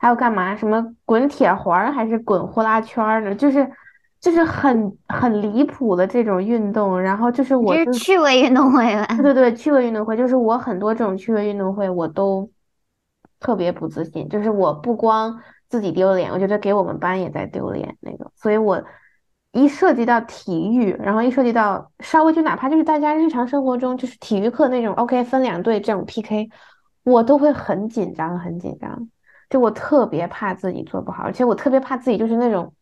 [0.03, 0.53] 还有干嘛？
[0.53, 3.65] 什么滚铁环儿还是滚呼啦圈儿的，就是
[4.19, 6.99] 就是很很离谱的这种运动。
[7.01, 9.05] 然后就是我就是趣味运动会吧？
[9.15, 12.49] 对对对，趣味运动会就是我很多这种趣味运动会我都
[13.39, 18.83] 特别不自信，就是我不光自己丢脸，我觉得给我们班也在丢脸那个，所以我
[19.53, 26.49] 一涉及到体育，然后一涉及到稍微就哪怕就是大家日常生活中就是体育课那种 OK 分两队这种 PK，
[27.03, 29.07] 我都会很紧张很紧张，
[29.49, 32.73] 就我特别怕自己做不好，而且我特别怕自己就是那种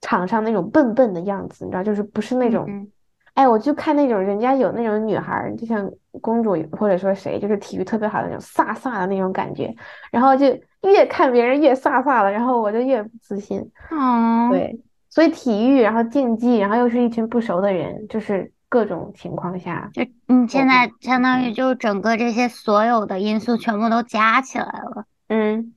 [0.00, 2.64] 场上那种笨笨的样子，你知道，就是不是那种。
[2.68, 2.90] 嗯
[3.36, 5.86] 哎，我就看那种人家有那种女孩儿，就像
[6.22, 9.76] 公主或者说谁，就是体育特别好的那种飒飒的那种感觉，
[10.10, 10.46] 然后就
[10.84, 13.60] 越看别人越飒飒了，然后我就越不自信。
[13.90, 25.04] 哦，对，所以体育，然后竞技，然后又是一群不熟的人，就是各种情况下，就你现在相当于嗯就整个这些所有的因素全部都加起来了。
[25.28, 25.74] 嗯，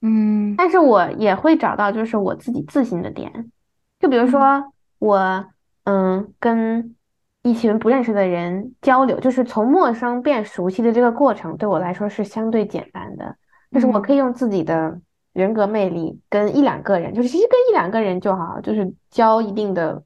[0.00, 0.54] 嗯。
[0.56, 3.50] 但是我也会找到就是我自己自信的点，
[3.98, 5.46] 就比如说我
[5.84, 6.94] 嗯跟
[7.42, 13.36] 一群不认识的人交流，就是从陌生变熟悉的这个过程对我来说是相对简单的，
[13.72, 15.00] 就是我可以用自己的
[15.32, 20.02] 人格魅力跟一两个人，就是其实跟一两个人就好，就是交一定的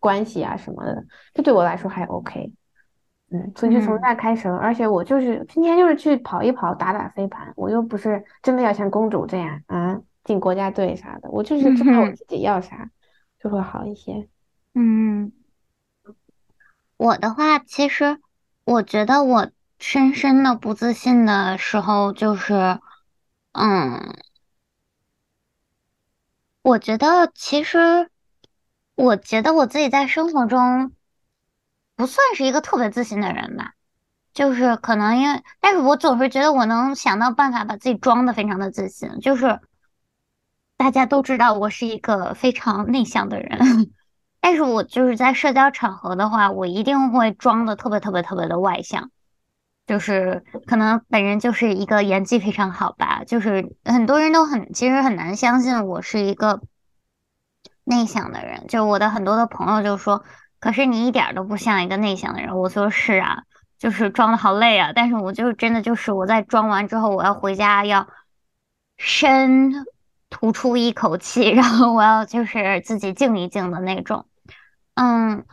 [0.00, 2.50] 关系啊什么的，这对我来说还 OK。
[3.32, 4.00] 嗯，所以就从嗯。
[4.02, 12.90] 那开始了，而且我就是今天就是去跑一跑，打打飞盘，我又不是真的要像公主这样啊进国家队啥的，我就是知道我自己要啥，
[13.40, 14.28] 就会好一些。
[14.74, 15.32] 嗯，
[16.98, 18.18] 我的话，其实
[18.64, 22.78] 我觉得我深深的不自信的时候，就是，
[23.52, 24.14] 嗯，
[26.62, 28.10] 我觉得其实，
[28.94, 30.92] 我觉得我自己在生活中
[32.02, 33.74] 不算是一个特别自信的人吧。
[34.34, 39.60] 就是可能因为，但是我总是觉得我能想到办法把自己装的非常的自信，就是
[40.76, 43.92] 大家都知道我是一个非常内向的人，
[44.40, 49.10] 但是我就是在社交场合的话，我一定会装的特别特别特别的外向，
[49.86, 56.62] 就是可能本人就是一个演技非常好吧，就是很多人都很其实很难相信我是一个
[57.84, 58.66] 内向的人。
[58.66, 60.24] 就我的很多的朋友就说，
[60.62, 62.56] 可是你一点都不像一个内向的人。
[62.56, 63.42] 我说是啊，
[63.80, 64.92] 就是装的好累啊。
[64.94, 68.06] 但是我就真的就是我在装完之后，我要回家要
[68.96, 69.84] 深
[70.30, 74.26] 吐出一口气， 然后我要就是自己静一静的那种。
[74.94, 75.44] 嗯，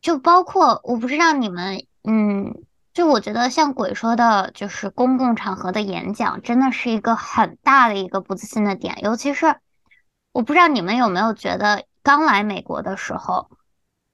[0.00, 2.54] 就包括我不知道你们，嗯。
[2.94, 9.00] 就我觉得，像鬼说的，就是公共场合的演讲，真的是一个很大的一个不自信的点。
[9.02, 9.56] 尤其是，
[10.32, 13.50] 我不知道你们有没有觉得，刚来美国的时候，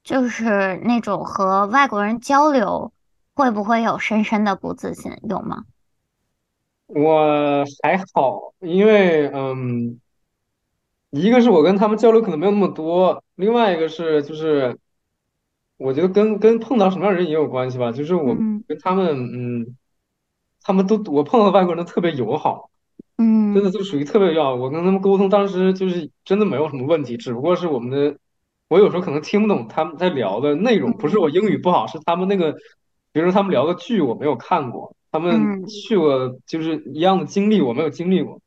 [0.05, 2.93] 就是那种和外国人交流，
[3.35, 5.13] 会不会有深深的不自信？
[5.29, 5.65] 有吗？
[6.87, 10.01] 我还好，因为嗯，
[11.11, 14.79] 一个是我跟他们交流可能没有那么多，另外一个是就是。
[15.79, 18.37] 我觉得跟跟碰到什么样的人也有关系吧，就是我
[18.69, 19.77] 跟他们，嗯，
[20.63, 22.71] 他们都我碰到的外国人都特别友好，
[23.17, 24.55] 嗯，真的就属于特别要。
[24.55, 28.17] 我跟他们沟通，当时就是真的没有什么问题，只不过是我们的，
[28.73, 32.55] 我有时候可能听不懂他们在聊的内容，不是我英语不好，是他们那个，
[33.13, 38.41] 比如说他们聊的剧我没有看过，他们去过就是一样的经历我没有经历过，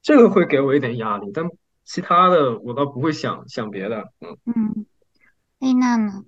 [0.00, 1.44] 这个会给我一点压力，但
[1.84, 4.36] 其他的我倒不会想想别的，嗯。
[4.44, 4.86] 嗯，
[5.58, 6.22] 丽娜呢？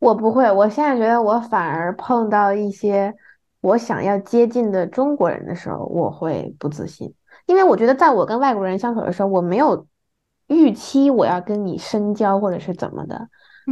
[0.00, 3.14] 我不会，我现在觉得我反而碰到一些
[3.60, 7.14] 我想要接近的中国人的时候，我会不自信，
[7.46, 9.86] 因为我觉得在我跟外国人相处的时候，我没有
[10.48, 13.28] 预期我要跟你深交或者是怎么的，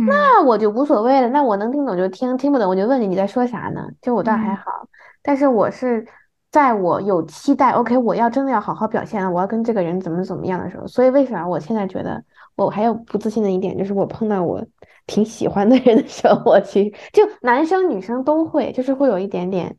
[0.06, 3.86] 那我就无所谓了，那我能听懂就听，听不懂我就问你你在说啥呢？
[4.00, 4.88] 就我倒还好，
[5.22, 6.06] 但是我是
[6.50, 12.22] 在我有期待，OK，我要真的要好好表现了，我要跟这个人怎么怎么样的时候，所以为啥我现在觉得
[12.56, 14.64] 我还有不自信的一点，就是我碰到我。
[15.04, 19.76] 挺喜欢的人的时候，我其实就男生女生都会，就是会有一点点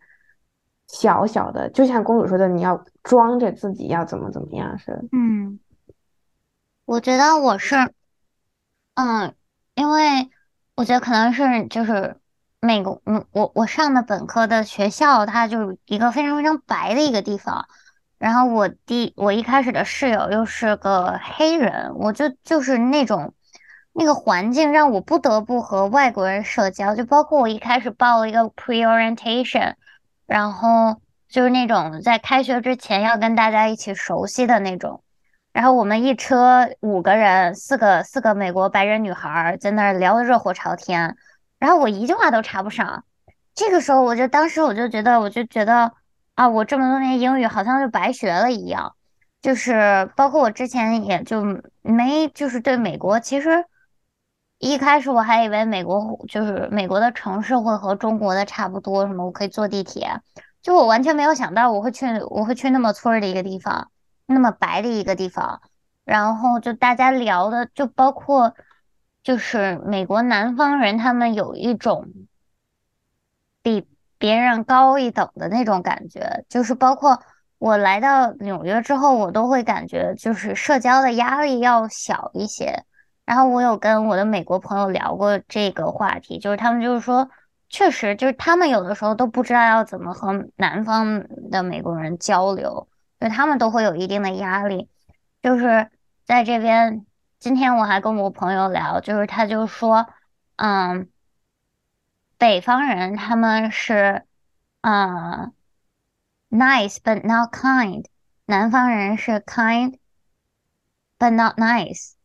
[0.89, 5.01] 小小的，就像公主说的，你要装着自己要怎么怎么样似的。
[5.13, 5.57] 嗯，
[6.85, 7.75] 我觉得我是，
[8.95, 9.35] 嗯，
[9.75, 10.29] 因为
[10.75, 12.17] 我觉得可能是就是
[12.59, 17.67] 美国，嗯，我我上的本科的学校，它就是一个非常非常白的一个地方，
[18.17, 23.33] 然后我第我一开始的室友又是个黑人，我就就是那种。
[23.95, 29.75] 那个环境让我不得不和外国人社交，就包括我一开始报了一个 pre-orientation，
[30.25, 35.03] 然后就是那种在开学之前要跟大家一起熟悉的那种。
[35.53, 41.15] 然后我们一车五个人，四个四个美国白人女孩在那儿聊得热火朝天，
[41.59, 43.05] 然后我一句话都插不上。
[43.55, 45.93] 这个时候我就当时我就觉得，我就觉得
[46.35, 48.95] 啊，我这么多年英语好像就白学了一样。
[49.41, 51.43] 就是包括我之前也就
[51.81, 53.65] 没就是对美国其实。
[54.59, 60.21] 一开始我还以为美国就是美国的城市会和中国的差不多，什么我可以坐地铁，
[60.61, 63.91] 就我完全没有想到我会去我会去那么村儿的一个地方，
[64.25, 65.61] 那么白的一个地方，
[66.05, 68.55] 然后就大家聊的就包括
[69.23, 72.07] 就是美国南方人他们有一种
[73.61, 77.21] 比别人高一等的那种感觉，就是包括
[77.57, 82.83] 我来到纽约之后，我都会感觉就是社交的压力要小一些。
[83.25, 87.29] 然后我有跟我的美国朋友聊过这个话题，就是他们就是说，
[87.69, 92.85] 确实就是他们有的时候都不知道要怎么和南方的美国人交流，
[93.23, 94.89] 就他们都会有一定的压力。
[95.41, 95.89] 就是
[96.25, 97.05] 在这边，
[97.39, 100.07] 今天我还跟我朋友聊，就是他就说，
[100.57, 101.09] 嗯，
[102.37, 104.25] 北方人他们是，
[104.81, 105.53] 嗯
[106.49, 108.07] ，nice but not kind，
[108.45, 109.99] 南方人是 kind
[111.17, 112.15] but not nice。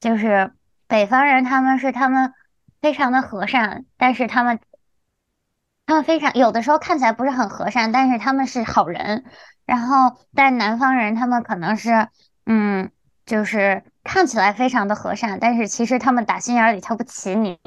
[0.00, 0.54] 就是
[0.86, 2.32] 北方人，他们是他们
[2.80, 4.60] 非常的和善，但是他们
[5.84, 9.26] 他们非常有的时候看起来不是很和善，但是他们是好人。
[9.66, 12.08] 然后，但南方人他们可能是
[12.46, 12.90] 嗯，
[13.26, 17.58] 就是看起来非常的和善，但是其实他们打心眼里瞧不起你。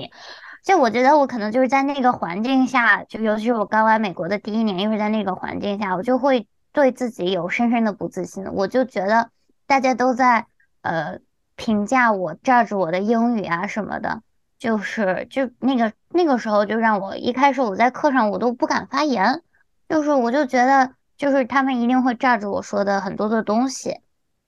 [0.63, 8.45] 就我觉得我可能就是在那个环境下，就尤其是我刚来美国的第一年，因为在那个环境下，我就会对自己有深深的不自信。
[8.53, 9.29] 我就觉得
[9.67, 10.45] 大家都在
[10.81, 11.19] 呃。
[11.61, 14.21] 评价我、judge 我的英语啊什么的，
[14.57, 19.41] 就是就那个那个时候就让我一开始我在课上我都不敢发言，
[19.89, 23.99] 就是我就觉得就是他们一定会 judge 我说的很多的东西，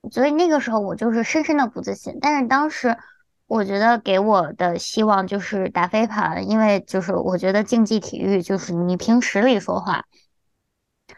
[0.10, 2.18] 所以那个时候我就是深深的不自信。
[2.20, 2.98] 但是当时
[3.46, 10.06] 我觉得给我的希望就是打飞盘，因为就是我觉得竞技体育就是你凭实力说话。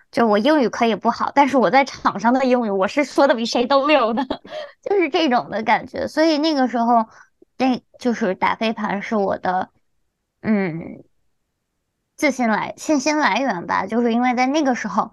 [0.09, 4.23] 就我英语可以不好，但是我在场上的英语我是说的比谁都溜的，
[4.81, 6.07] 就是这种的感觉。
[6.07, 7.05] 所以那个时候，
[7.57, 9.69] 那就是打飞盘是我的，
[10.41, 11.03] 嗯，
[12.15, 13.85] 自信来信心来源吧。
[13.85, 15.11] 就是因为在那个时候，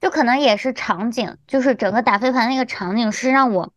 [0.00, 3.72] 就可能也是场景，就是整个打飞盘那个场景是让我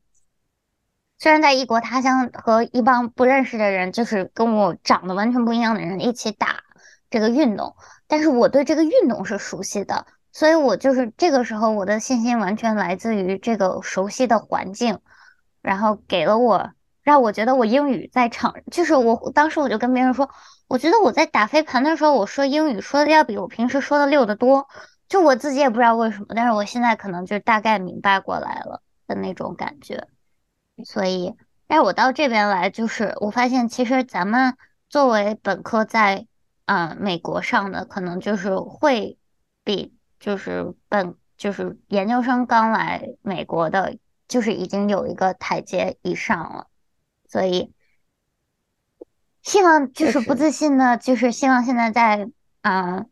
[1.17, 6.61] 虽然在异国他乡和一帮不认识的人，就是跟我长得完全不一样的人一起打
[7.09, 7.75] 这个运动，
[8.07, 14.99] 但是我对这个运动是熟悉的，所以我就是这个时候我的信心完全来自于这个熟悉的环境，
[15.61, 16.71] 然后给了我
[17.03, 20.29] 让我觉得我英语在场，就是我当时我就跟别人说，
[20.67, 24.67] 我觉得我在打飞盘的时候，我说英语说的要比我平时说的溜得多，
[25.11, 30.07] 就我自己也不知道为什么，但是我现在可能就大概明白过来了的那种感觉。
[30.85, 31.35] 所以，
[31.67, 34.55] 但是我到这边来，就是我发现，其实咱们
[34.87, 36.27] 作为本科在
[36.65, 39.17] 嗯美国上的，可能就是会
[39.65, 43.97] 比就是本就是研究生刚来美国的，
[44.29, 46.67] 就是已经有一个台阶以上了。
[47.27, 47.73] 所以，
[49.41, 52.29] 希望就是不自信的，就是希望现在在
[52.61, 53.07] 啊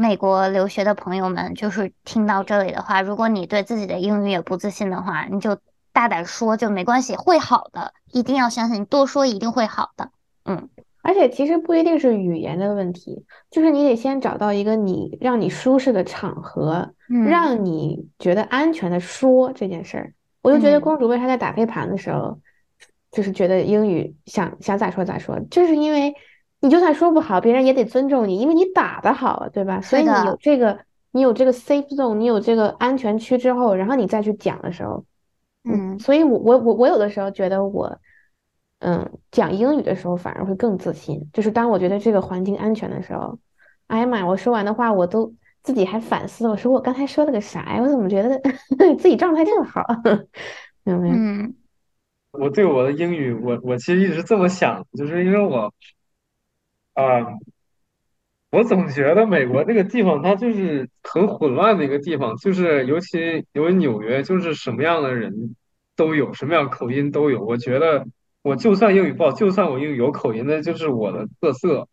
[0.00, 5.58] 美国留学的朋友们，就是听到这里的话，如果你对自己的英语也不自信的话，你就。
[5.92, 10.12] 大胆说就没关系，会好的，一定要相信，多说一定会好的。
[10.44, 10.68] 嗯，
[11.02, 16.94] 而且其实不一定是语言的问题，就是你得先找到一个你让你舒适的场合，
[17.26, 20.14] 让你觉得安全的说这件事儿。
[20.42, 22.38] 我就觉得公主为啥在打飞盘的时候，
[23.10, 26.14] 就是觉得英语想想咋说咋说，就是因为
[26.60, 29.80] 你就算说不好，别人也得尊重你，因为你打的好，对吧？
[29.80, 30.78] 所以你有这个，
[31.12, 35.04] 你有这个 safe zone，你有这个安全区之后，然后你再去讲的时候。
[35.64, 37.98] 嗯，所以，我我我我有的时候觉得我，
[38.78, 41.28] 嗯，讲英语的时候反而会更自信。
[41.34, 43.38] 就是当我觉得这个环境安全的时候，
[43.88, 47.82] 哎呀妈呀，我说完的话我都自己还反思，我说我刚才说了个啥呀？
[47.82, 48.40] 我怎么觉得
[48.98, 49.84] 自己状态这么好？
[50.84, 51.14] 有没有？
[51.14, 51.54] 嗯，
[52.32, 55.70] 我对我的英语，我我其实一直这么想，就是因为我，
[56.94, 57.26] 啊。
[58.52, 65.54] 我总觉得美国这个地方，它就是很混乱的一个地方，就是尤其有纽约，就是什么样的人
[65.94, 67.44] 都有，什么样口音都有。
[67.44, 68.04] 我觉得
[68.42, 71.86] 我就算英语不好，就算我英语有口音，那就是我的特色。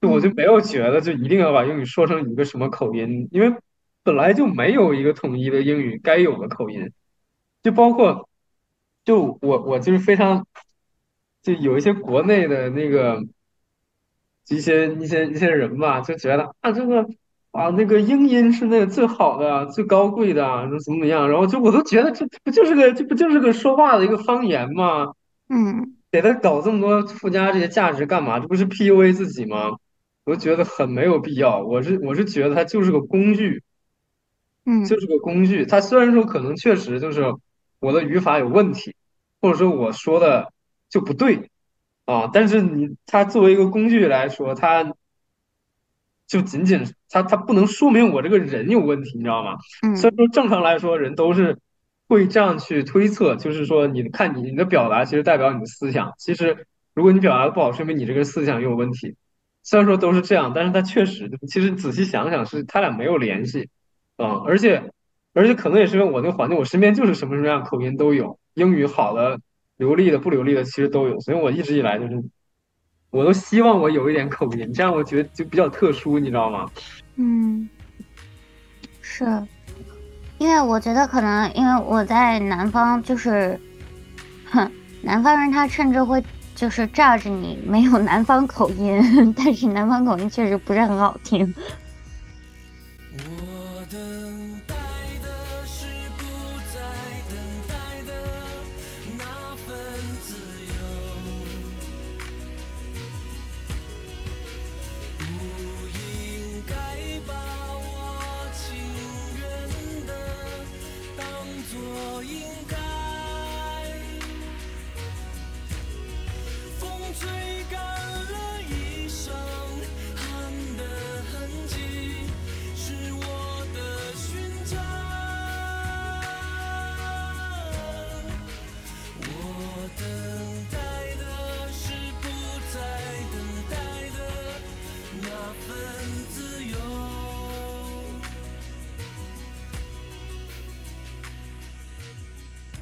[0.00, 3.56] 就我就没有觉得就一定要把英语说成一个什么口音，因为
[4.02, 6.90] 本来就没有一个统一的英语该有的口音。
[7.62, 8.28] 就包括，
[9.04, 10.48] 就我我就是非常，
[11.42, 13.22] 就有一些国内的那个。
[14.48, 17.06] 一些一些一些人吧，就觉得啊，这个
[17.50, 25.12] 啊，那个英音是那个最好的、最高贵的，说怎么怎么样，然后就我都觉得这不就是个这不就是个说话的一个方言吗？
[25.48, 28.38] 嗯，给他搞这么多附加这些价值干嘛？
[28.40, 29.76] 这不是 PUA 自己吗？
[30.24, 31.60] 我觉得很没有必要。
[31.60, 33.62] 我是我是觉得它就是个工具，
[34.64, 35.64] 嗯，就是个工具。
[35.64, 37.34] 它虽然说可能确实就是
[37.78, 38.94] 我的语法有问题，
[39.40, 40.52] 或者说我说的
[40.90, 41.48] 就不对。
[42.06, 44.94] 啊，但是你它作为一个工具来说，它
[46.26, 49.56] 就仅仅它它不能说明我这个人有问题，你知道吗？
[49.82, 49.96] 嗯。
[49.96, 51.58] 所以说正常来说，人都是
[52.08, 56.12] 会这样去推测，就是说，你看你你的表达其实代表你的思想。
[56.18, 59.16] 其实如果你表达的不好，说明你这个思想也有问题。
[59.64, 63.68] 虽然说都是这样，但是它确实，其实仔细想想是他俩没有联系
[64.16, 64.42] 啊。
[64.46, 64.92] 而且
[65.34, 69.40] 而且可能也是因为我那个环境，我身边就是什么什么样口音都有，英语好的。
[69.76, 72.22] 流利的、不流利的，其实都有，所以我一直以来就是，
[73.10, 76.66] 我都希望我有一点口音，这样我觉得就比较特殊，你知道吗？
[77.16, 77.68] 嗯，
[79.00, 79.24] 是，
[80.38, 83.58] 因为我觉得可能因为我在南方，就是，
[84.50, 84.70] 哼，
[85.02, 86.22] 南方人他甚至会
[86.54, 89.00] 就是炸着你没有南方口音，
[89.36, 91.54] 但是南方口音确实不是很好听。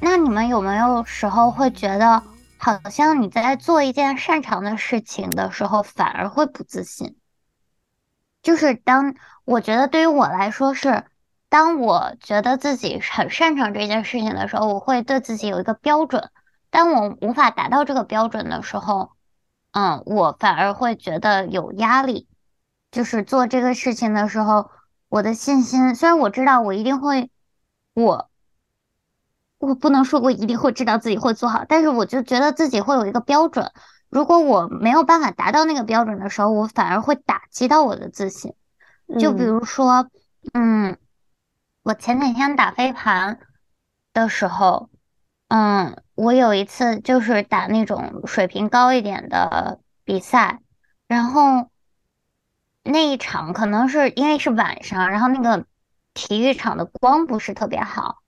[0.01, 2.21] 那你们有没有时候会觉得，
[2.57, 7.15] 好像你在做一件擅长的事情的时候，反而会不自信？
[8.43, 9.15] 就是当
[9.45, 11.05] 我觉得对于我来说是，
[11.49, 16.29] 当我觉得自己很擅长这件事情的时候，我会对自己有一个标准。
[16.69, 19.11] 当我无法达到这个标准的时候，
[19.71, 22.27] 嗯，我反而会觉得有压力。
[22.91, 24.69] 就是做这个事情的时候，
[25.09, 27.31] 我的信心虽然我知道我一定会，
[27.93, 28.29] 我。
[29.65, 33.71] 我不能说我一定会知道自己会做好，但是我就觉得自己会有一个标准。
[34.09, 38.53] 如果我没有办法达到那个标准的时候，我反而会打击到我的自信。
[39.19, 40.07] 就比嗯如说，
[40.53, 40.97] 嗯，
[41.83, 43.39] 我前几天打飞盘
[44.13, 44.89] 的时候，
[45.49, 50.59] 嗯，我有一次就是打那种水平高一点的比赛，
[51.07, 51.69] 然后
[52.83, 55.65] 那一场可能是因为是晚上，然后那个
[56.13, 58.23] 体育场的光不是特别好，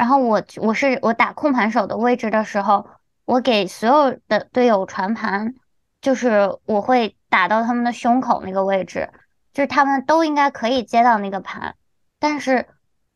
[0.00, 2.88] 然后我我是我打控盘手的位置的时候，
[3.26, 5.54] 我给所有的队友传盘，
[6.00, 9.10] 就是我会打到他们的胸口那个位置，
[9.52, 11.76] 就是他们都应该可以接到那个盘，
[12.18, 12.66] 但是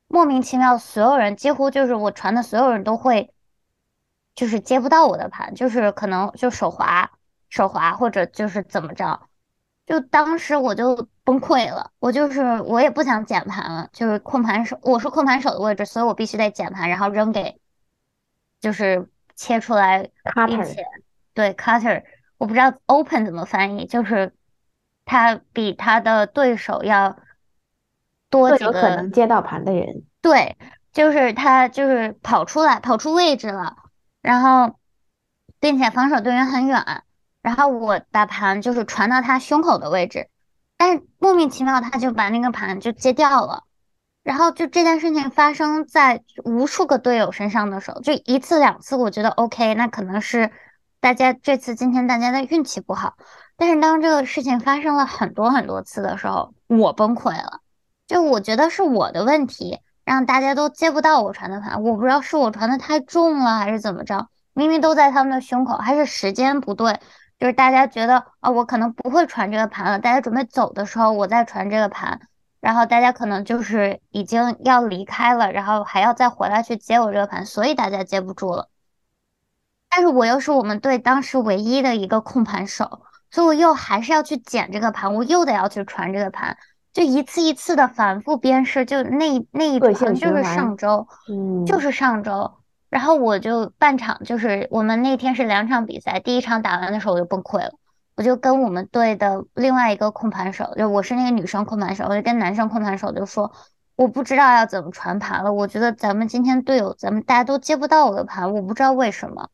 [0.08, 3.32] 莫名其妙，所有人几乎就是我传的所有人都会，
[4.34, 7.12] 就是接不到我的盘，就是可能就手滑
[7.48, 9.22] 手滑或者就是怎么着。
[9.86, 17.60] 就当时我就崩溃了，我就是我也不想捡盘了，就是控盘手，我是控盘手的位置，所以我必须得捡盘，然后扔给，
[18.60, 20.10] 就是切出来，
[20.46, 20.86] 并 Cutter 且
[21.34, 22.02] 对 cutter，
[22.38, 24.34] 我不知道 open 怎么翻译，就是
[25.04, 27.18] 他比他的对手要
[28.30, 30.04] 多几更有可个能接到盘的人。
[30.22, 30.56] 对，
[30.92, 33.76] 就是他就是跑出来，跑出位置了，
[34.22, 34.78] 然后，
[35.60, 37.02] 并且防守队员很远，
[37.44, 40.28] 然后我把盘就是传到他胸口的位置，
[40.78, 43.64] 但是莫名其妙他就把那个盘就接掉了，
[44.22, 50.50] 然后就这件事情发生在无数个队友身上的时候，就一次两次，我觉得 OK，那可能是
[51.00, 53.14] 大家这次今天大家的运气不好，
[53.58, 57.60] 但是当这个事情发生了很多很多次的时候，我崩溃了。
[58.06, 61.82] 就我觉得是我的问题，让大家都接不到我传的盘。
[61.82, 67.00] 我不知道是我传的太重了，还是怎么着，明明都在他们的胸口，还是时间不对。
[67.38, 72.20] 就是大家觉得啊、我可能不会传这个盘了，大家准备走的时候，我再传这个盘，
[72.60, 78.68] 然后大家可能就是已经要离开了，然后还要再回来去接我这个盘，所以大家接不住了。
[79.90, 86.56] 但是我又是我们队当时唯一的一个控盘手，所以我又还是要去捡这个盘，我又得要去传这个盘。
[86.92, 92.52] 就一次一次的反复鞭尸，就那那一盘就是上周，嗯，就是上周，
[92.94, 97.72] 然后我就半场，就是我们那天是两场比赛，第一场打完的时候我就崩溃了，
[98.14, 103.50] 我就跟我们队的另外一个控盘手，就我是那个女生控盘手，我就跟男生控盘手就说，
[103.96, 109.48] 我不知道要怎么传盘了，我觉得咱们今天队友咱们大家都接不到我的盘，我不知道为什么，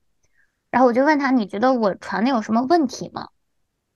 [0.71, 3.29] 然后我就问他，你觉得我传的有什么问题吗？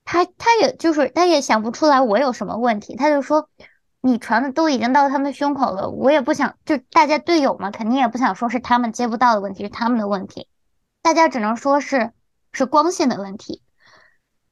[0.07, 3.51] 他他也就是他也想不出来我有什么问题，他就说
[4.07, 10.47] 你传的都已经到他们胸口了，我也不想就大家队友嘛，肯定也不想说是他们接不到的问题，是他们的问题，
[11.01, 12.13] 大家只能说是
[12.53, 13.63] 是光线的问题。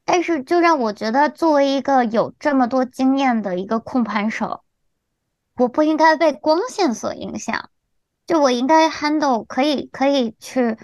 [0.06, 4.62] 但是就让我觉得，作为一个有这么多经验的一个控盘手，
[5.56, 7.68] 我不应该被光线所影响，
[8.26, 10.78] 就我应该 handle 可以可以去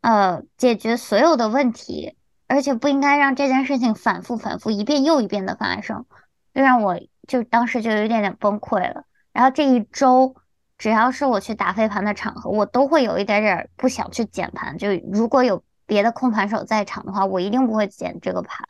[0.00, 2.16] 呃解决所有的问题。
[2.48, 6.06] 而且不应该让这件事情反复反复一遍又一遍的发生，
[6.54, 9.04] 就让我就当时就有一点点崩溃了。
[9.32, 10.34] 然后这一周，
[10.78, 14.78] 只要是我去打飞盘的场合，我都会有一点点不想去捡盘。
[14.78, 18.68] 就如果有别的控盘手在场的话，我一定不会捡这个盘，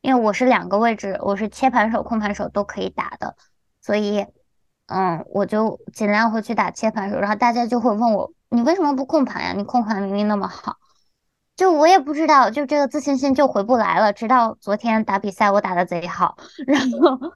[0.00, 3.36] 因为我是两个位置，我是切盘手、控盘手都可以打的，
[3.80, 4.26] 所以
[4.86, 7.18] 嗯，我就尽量会去打切盘手。
[7.18, 9.52] 然后大家就会问我，你为什么不控盘呀？
[9.52, 10.76] 你控盘明明那么好。
[11.56, 14.12] 就我也不知道，就这个自信心就回不来了。
[14.12, 16.36] 直到昨天打比赛，我打的贼好，
[16.66, 17.32] 然后，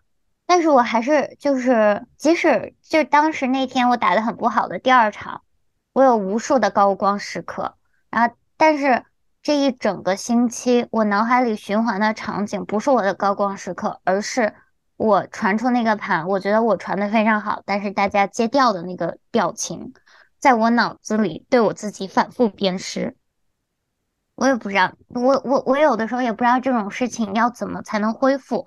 [0.52, 5.40] 但是我还是就是，即使就当时那天我打的很不好的第二场，
[5.94, 7.74] 我有无数的高光时刻，
[8.10, 9.06] 然后，但是
[9.42, 14.54] 这一整个星期，我脑海里循环的场景不是我的高光时刻，而是
[14.98, 19.94] 我传出那个盘，我觉得我传的非常好，但是大家接掉的那个表情，
[20.38, 23.16] 在我脑子里对我自己反复鞭尸。
[24.34, 28.66] 我也不知道，我我我有的时候也不知道这种事情要怎么才能恢复，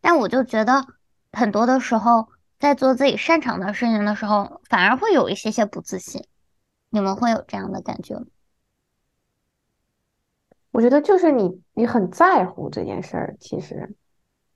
[0.00, 0.84] 但我就觉得
[1.32, 2.28] 很多的时候，
[2.58, 6.24] 在做自己擅长的事情的时候，反而会有一些些不自信。
[6.90, 8.26] 你们会有这样的感觉吗？
[10.72, 13.36] 我觉得就是你，你很在乎这件事儿。
[13.40, 13.94] 其实，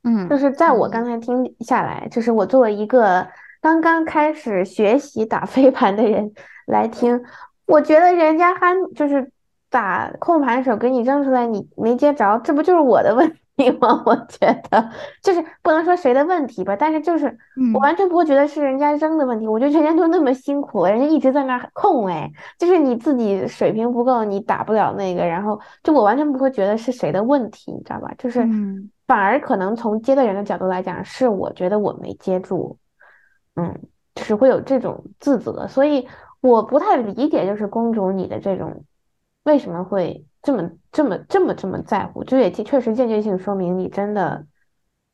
[0.02, 3.26] 嗯就是在我刚才听下来，就是我作为一个
[3.60, 6.32] 刚刚开始学习打飞盘的人
[6.66, 7.20] 来听，
[7.66, 9.30] 我觉得人家还就是
[9.70, 13.40] 打控盘手给你扔出来，你没接着，这不就是我的问题
[13.80, 14.02] 吗？
[14.06, 14.90] 我觉得
[15.22, 28.12] 就是不能说谁的问题吧，但是就是嗯我完全不会觉得是人家扔的问题，我觉得人家都那么辛苦，人家一直在那儿控哎，就是你自己水平不够，你打不了那个，然后就我完全不会觉得是谁的问题，你知道吧？
[28.18, 32.78] 就是嗯反而可能从接的人的角度来讲，是我觉得我没接住，
[33.54, 33.78] 嗯，
[34.14, 36.08] 就是会有这种自责，所以
[36.40, 38.84] 我不太理解，就是公主你的这种
[39.44, 44.46] 为什么会这么这么这么这么在乎，就也确实间接性说明你真的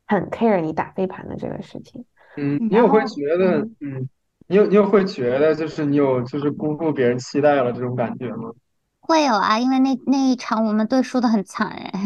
[0.07, 2.05] 很 care 你打飞盘的这个事情。
[2.37, 4.09] 嗯，你有会觉得，嗯，嗯，
[4.47, 8.53] 你有你有会觉得，就是你有就是辜负别人期待了这种感觉吗？
[9.01, 11.91] 会有啊，因为那那一场我们队输的很惨哎。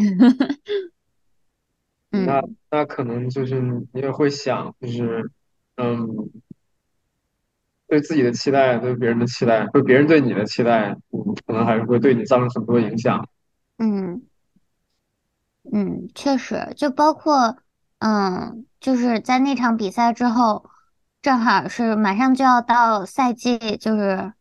[2.09, 5.29] 那嗯那可能就是你也会想，就是
[5.75, 6.07] 嗯，
[7.89, 13.27] 对自己的期待，对别人的期待，对别人对你的期待，嗯，可能还是会对你造成很多影响。
[13.77, 14.27] 嗯
[15.73, 17.57] 嗯，确实，就包括
[17.99, 20.69] 嗯，就是在那场比赛之后，
[21.21, 24.33] 正好是马上就要到赛季，就是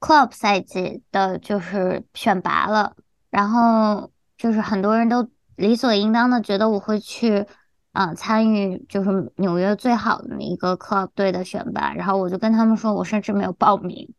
[0.00, 2.96] club 赛季的，就是选拔了，
[3.28, 7.46] 然后就是很多人都理所应当的觉得我会去，
[7.92, 14.14] 呃，参与就是纽约最好的那一个 club 队的选拔，然后我就跟他们说，我甚至没有报名，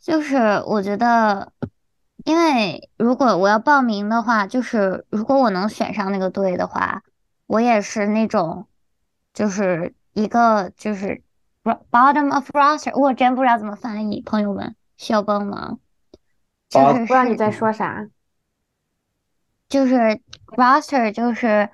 [0.00, 1.52] 就是我觉得，
[2.28, 7.02] 因为如果我要报名的话，就是如果我能选上那个队的话，
[7.46, 8.66] 我也是那种，
[9.32, 11.22] 就是一个就是
[11.64, 15.80] bottom of roster，我真不知道怎么翻译，朋友们需要帮忙。
[16.68, 18.06] 就是不知道你在说啥。
[19.66, 21.70] 就是 roster 就是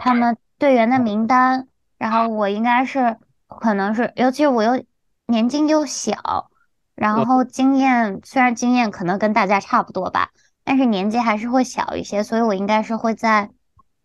[0.00, 3.16] 他们队员的名单，然后我应该是
[3.48, 4.84] 可能是，尤其是我又
[5.24, 6.50] 年纪又小，
[6.96, 10.30] 然后经验虽然经验可能跟大家差不多吧，
[10.64, 13.50] 但是年纪还是会小一些，所以我应该是会在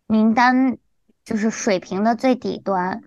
[0.06, 0.76] 名单
[1.24, 3.02] 就是水平的最底端，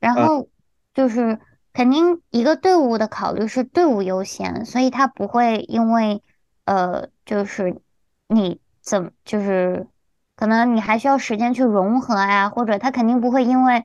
[0.00, 0.48] 然嗯后
[0.94, 1.38] 就是
[1.74, 6.22] 肯定一个队伍的考虑是队伍优先，所以他不会因为
[6.64, 7.82] 呃就是
[8.28, 9.86] 你怎么就是
[10.36, 13.84] 可能你还需要时间去融合呀，或者他肯定不会因为。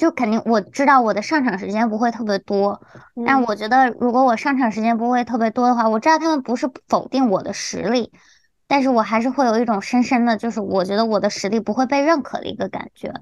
[0.00, 2.80] 就肯定我知道我的上场时间不会特别多，
[3.26, 8.10] 但嗯我觉得如果我上场时间不会特别多的话，我知道他们不是否定我的实力，
[8.66, 13.12] 但是我还是会有一种深深的，就是我觉得我的实力不会被认可的一个感觉。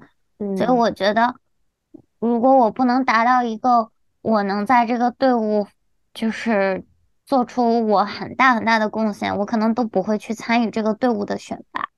[0.55, 1.35] 所以嗯我觉得，
[2.17, 3.89] 如果我不能达到一个
[4.21, 5.67] 我能在这个队伍
[6.13, 6.85] 就是
[7.25, 11.89] 做出我很大很大的贡献，我可能都不会去参与这个队伍的选拔。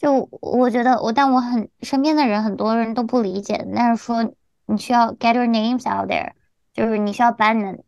[0.00, 4.32] 就我觉得我，但我很身边的人很多人都不理解，但是说
[4.64, 6.32] 你需要 get your names out there，
[6.72, 7.84] 就是你需要把你的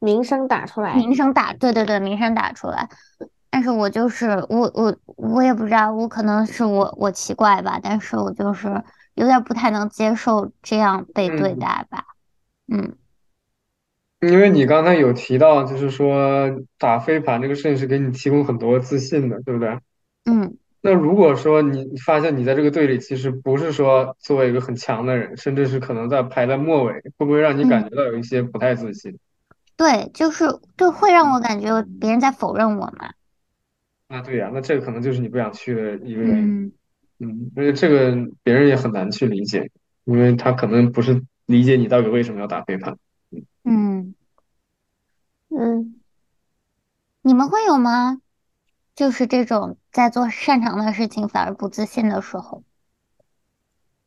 [0.00, 0.96] 名声打出来。
[0.96, 2.88] 名声打，对对对，名声打出来。
[3.48, 8.82] 但是我就是我我我也不知道，我可能是我我奇怪吧，但是我就是
[9.14, 12.04] 有点不太能接受这样被对嗯待吧。
[12.66, 12.96] 嗯
[14.18, 19.78] 因为你刚才有提到，就是说打飞盘这个事情是给你提供很多自信的，对不对？
[20.24, 29.16] 嗯那如果说你你发现你在这个队里其实不是说作为一个很强的人，甚至是可能在排在末尾，会不会让你感嗯，觉到有一些不太自信？
[29.76, 33.12] 对，就是就会让我感觉别人在否认我嘛。
[34.08, 36.64] 啊，对呀，那这个可能就是你不想去的一个原因。
[36.66, 36.72] 嗯
[37.18, 39.70] 嗯，而且这个别人也很难去理解，
[40.04, 42.98] 因为他可能不是理解你到底为什么要打飞盘。
[43.62, 44.14] 嗯，
[45.48, 46.00] 嗯，
[47.22, 48.20] 你们会有吗？
[48.96, 52.62] 就是这种在做擅长的事情反而不自信的时候。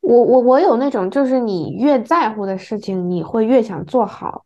[0.02, 4.46] 我我我有那种，就是你越在乎的事情，你会越想做好，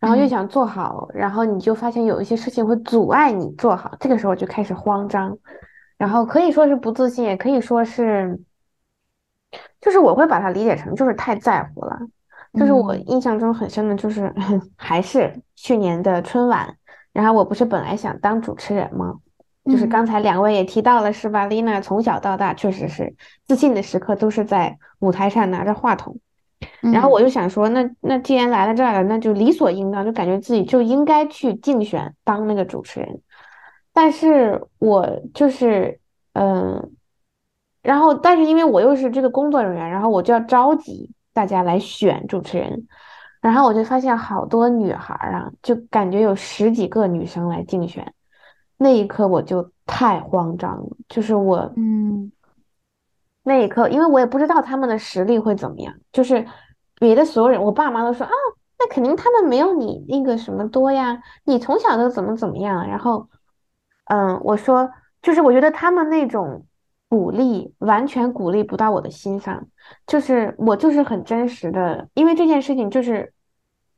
[0.00, 5.38] 然后越嗯想做好，然后你就发现有一些事情会阻碍你做好，这个时候就开始慌张，
[5.96, 8.38] 然后可以说是不自信，也可以说是，
[9.80, 11.98] 就是我会把它理解成就是太在乎了。
[12.54, 14.34] 就是我嗯印象中很深的，就是
[14.76, 16.76] 还是去年的春晚，
[17.12, 19.16] 然后我不是本来想当主持人吗？
[19.68, 23.14] 就是嗯刚才两位也提到了，是吧？？Lina 从小到大确实是
[23.46, 26.16] 自信的时刻都是在舞台上拿着话筒，
[26.80, 33.20] 然后嗯我就想说，那那既然来了这儿了，那就理所应当，就感觉自己就应该去竞选当那个主持人。
[33.92, 36.00] 但是我就是
[36.32, 36.92] 嗯，
[37.82, 42.86] 然后但是因为我又是这个工作人员，然后我就要召集大家来选主持人，
[43.40, 48.14] 然后我就发现好多女孩儿啊，就感觉有十几个女生来竞选。
[48.80, 52.30] 那一刻我就太慌张了，就是我嗯
[53.42, 56.46] 那一刻，因为我也不知道他们的实力会怎么样，就是
[56.94, 58.30] 别的所有人，我爸妈都说啊，
[58.78, 63.28] 那肯定他们没有你那个什么多呀，你从小都怎么怎么样，然后，
[64.04, 64.88] 嗯，我说
[65.22, 66.64] 就是我觉得他们那种
[67.08, 69.66] 鼓励完全鼓励不到我的心上，
[70.06, 73.32] 就是我就是很真实的，因为这件事情就是，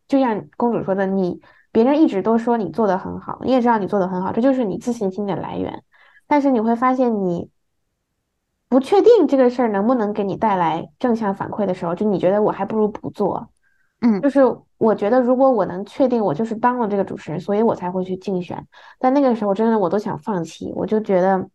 [0.09, 1.39] 就像公主说的，你。
[1.73, 5.83] 别人一直都说你做的很好，你也知道你做的很好，这就是你自信心的来源。
[6.27, 7.49] 但是你会发现，你
[8.69, 13.49] 不确定这个事儿能不能给你带来正向反馈的时候，就你觉得我还不如不做。
[14.03, 14.41] 嗯就是
[14.79, 18.67] 我觉得如果我能确定我就是当了这个主持人，所以我才会去竞选。
[18.99, 21.49] 但那个时候真的我都想放弃，我就觉得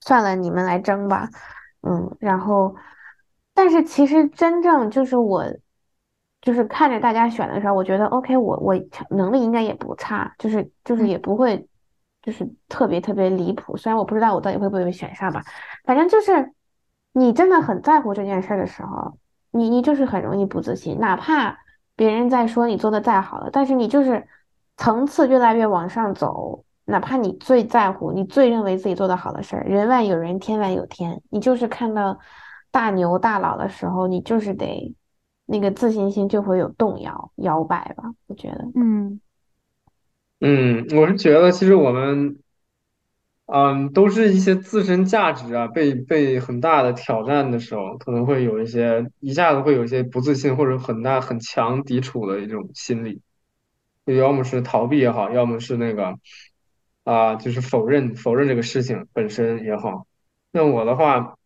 [0.00, 1.28] 算了，你们来争吧。
[1.82, 2.74] 嗯，然后，
[3.54, 5.44] 但是其实真正就是我，
[6.48, 8.74] 就是看着大家选的时候，我觉得 OK，我我
[9.10, 11.68] 能力应该也不差，就是就是嗯也不会，
[12.22, 13.76] 就是特别特别离谱。
[13.76, 15.42] 虽然我不知道我到底会不会被选上吧，
[15.84, 16.50] 反正就是
[17.12, 19.18] 你真的很在乎这件事儿的时候，
[19.50, 21.58] 你你就是很容易不自信，哪怕
[21.94, 24.26] 别人在说你做的再好了，但是你就是
[24.78, 26.64] 层次越来越往上走。
[26.86, 32.18] 哪怕你最在乎、你最认为自己做的好的事儿，人外有人，天外有天，你就是看到
[32.70, 34.94] 大牛大佬的时候，你就是得
[35.50, 38.70] 那个自信心就会有动摇、摇摆吧，我觉得。
[38.74, 39.18] 嗯
[40.40, 42.38] 嗯，我是觉得其实我们，
[43.46, 53.22] 嗯，都是一些自身价值啊被被很大的挑战的时候，可能会有一些一下子会有一些不自信或者很大很强抵触的一种心理，
[54.04, 56.18] 就要么是逃避也好，要么是那个
[57.04, 60.06] 啊，就是否认否认这个事情本身也好。
[60.52, 61.37] 那我的话。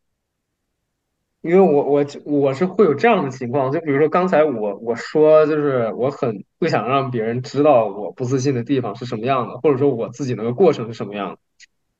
[1.42, 11.38] 因为我我我是会有这样的情况，就比如说刚才我我说就是我很不想让别人知道我不自信的地方是什么样的，或者说我自己那个过程是什么样的。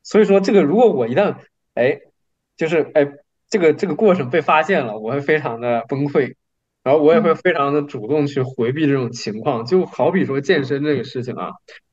[0.05, 1.37] 所以说这个如果我一旦
[1.75, 2.01] 哎
[2.57, 3.13] 就是哎
[3.51, 6.35] 这个这个过程被发现了，我会非常的崩溃，
[6.85, 9.65] 然后我也会嗯非常的主动去回避这种情况。
[9.67, 11.51] 就好比说健身这个事情啊，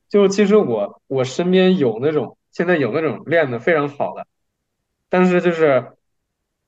[0.08, 4.24] 就其实我我身边有那种现在有那种练的非常好的。
[5.08, 5.88] 但是就是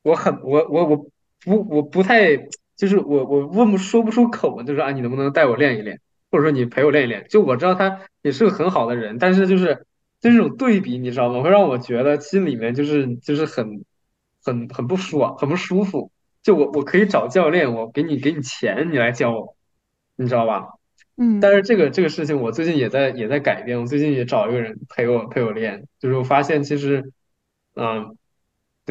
[0.02, 0.96] 我很我我我
[1.44, 2.36] 不我不太
[2.76, 6.00] 就是我我问不说不出口，就是啊你能不能带我练一练，
[6.30, 7.26] 或者说你陪我练一练？
[7.28, 9.86] 就我知道他也是个很好的人，但是就是
[10.20, 11.42] 就这种对比，你知道吗？
[11.42, 13.84] 会让我觉得心里面就是就是很
[14.44, 16.10] 很很不爽，很不舒服。
[16.42, 19.56] 就我我可以找教练，我给你给你钱，你来教我，
[20.16, 20.66] 你知道吧？
[21.16, 23.78] 嗯但嗯是这个这个事情，我最近也在也在改变。
[23.78, 27.12] 我最近也找一个人陪我陪我练，就是我发现其实，
[27.74, 28.16] 嗯，对，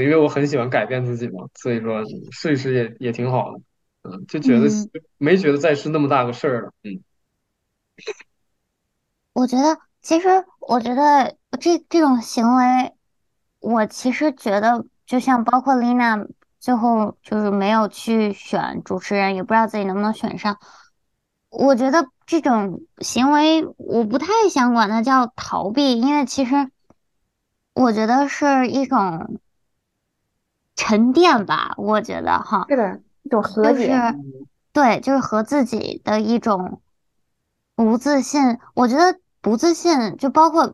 [0.02, 3.62] 因为我很喜欢改变自己嘛，所以说试一试也也挺好的。
[4.04, 6.74] 嗯，就觉得嗯，没觉得再是那么大个事儿了。
[6.84, 7.02] 嗯
[9.34, 10.28] 我觉得其实
[10.60, 12.94] 我觉得这这种行为，
[13.60, 16.28] 我其实觉得就像包括 Lina
[16.60, 20.60] 最后就是没有去选主持人，也不知道自己能不能选上。
[21.50, 26.72] 我觉得这种行为我不太想管它叫逃避，因为其实
[27.74, 29.40] 我觉得是一种
[30.82, 31.76] 沉淀吧。
[31.78, 34.16] 我觉得哈，是的，一种和就是解。
[34.74, 36.82] 对，就是和自己的一种
[37.76, 38.58] 不自信。
[38.74, 40.74] 我觉得不自信就包括，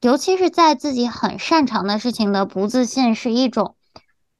[0.00, 3.74] 尤其是在自己很擅长的事情的不自信，是一种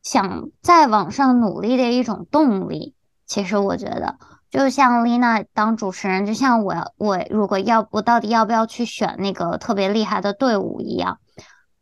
[0.04, 2.94] 想再往上努力的一种动力。
[3.26, 4.18] 其实我觉得。
[4.50, 11.18] 就像丽娜当主持人，就像我我如果要我到底要不要去选那个特别厉害的队伍一样，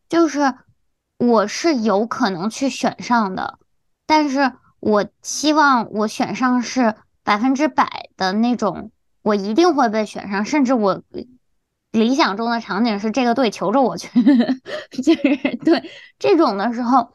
[0.09, 0.55] 就是
[1.27, 3.59] 我是有可能去选上的，
[4.07, 8.91] 但是我希望我选上是百分之百的那种，
[9.23, 11.01] 我一定会被选上，甚至我
[11.93, 14.09] 理想中的场景是这个队求着我去，
[14.91, 17.13] 就是对这种的时候，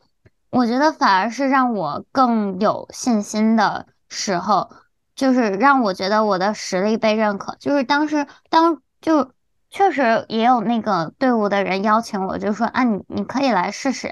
[0.50, 4.70] 我觉得反而是让我更有信心的时候。
[5.18, 7.56] 就是让我觉得我的实力被认可。
[7.60, 9.32] 就是当时当就
[9.70, 14.10] 确实也有那个队伍的人邀请我，就说啊，你你可以来试试。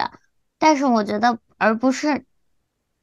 [0.58, 2.26] 但是我觉得，而不是，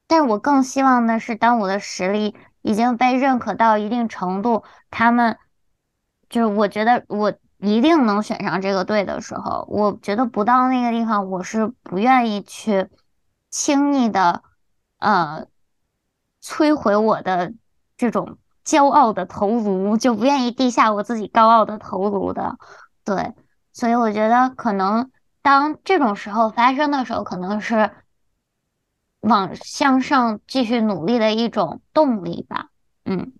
[0.06, 5.38] 但是我更希望的是，当我的实力已经被认可到一定程度，他们
[6.28, 12.88] 就是我觉得我一定能选上这个队的时候，我觉得不到那个地方，我是不愿意去
[13.50, 14.42] 轻易的
[14.98, 15.46] 呃
[16.42, 17.52] 摧毁我的。
[17.94, 22.58] 这种骄傲的头颅，就不愿意低下我自己高傲的头颅的，
[23.04, 23.34] 对，
[23.72, 25.10] 所以我觉得可能
[25.42, 27.90] 当这种时候发生的时候，可能是
[29.20, 32.70] 往向上继续努力的一种动力吧，
[33.04, 33.32] 嗯，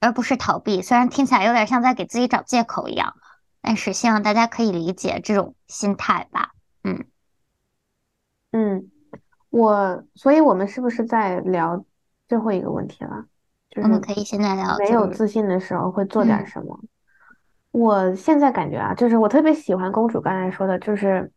[0.00, 0.82] 而不是逃避。
[0.82, 3.14] 虽然听起来有点像在给自己找借口一样，
[3.60, 6.52] 但是希望大家可以理解这种心态吧，
[6.82, 7.04] 嗯
[8.52, 8.90] 嗯，
[9.50, 11.84] 我，所以我们是不是在聊
[12.28, 13.26] 最后一个问题了？
[13.74, 16.78] 就是我们可以现在聊，没有自信的时候会做点嗯什么。
[17.72, 21.28] 我现在感觉啊，就是我特别喜欢公主刚才说的，就是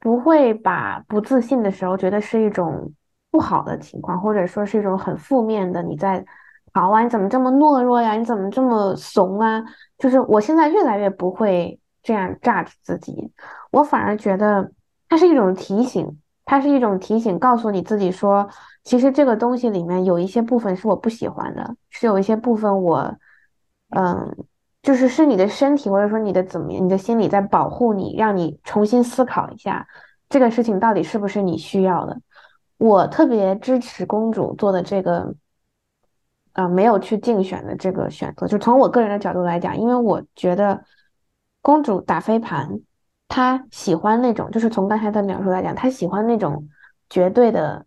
[0.00, 2.92] 不会把不自信的时候觉得是一种
[3.30, 5.80] 不好的情况，或者说是一种很负面的。
[5.84, 6.24] 你在
[6.72, 8.14] 好啊，你怎么这么懦弱呀？
[8.14, 9.62] 你怎么这么怂啊？
[9.98, 13.32] 就是我现在越来越不会这样 judge 自己，
[13.70, 14.72] 我反而觉得
[15.08, 18.48] 它是一种提醒，它是一种提醒，告诉你自己说，
[18.86, 23.16] 其实这个东西里面有一些部分是我不喜欢的，是有一些部分我，
[23.88, 24.36] 嗯，
[24.80, 29.88] 就是是你的身体或者说你的怎么，你的心理在保护你，让你重新思考一下
[30.28, 32.16] 这个事情到底是不是你需要的。
[32.78, 35.34] 我特别支持公主做的这个，
[36.52, 40.84] 呃，没有去竞选的这个选择，就从我个人的角度来讲，因为我觉得
[41.60, 42.78] 公主打飞盘，
[43.26, 46.68] 她喜欢那种，就是从刚才的描述来讲，她喜欢那种
[47.10, 47.84] 绝对的。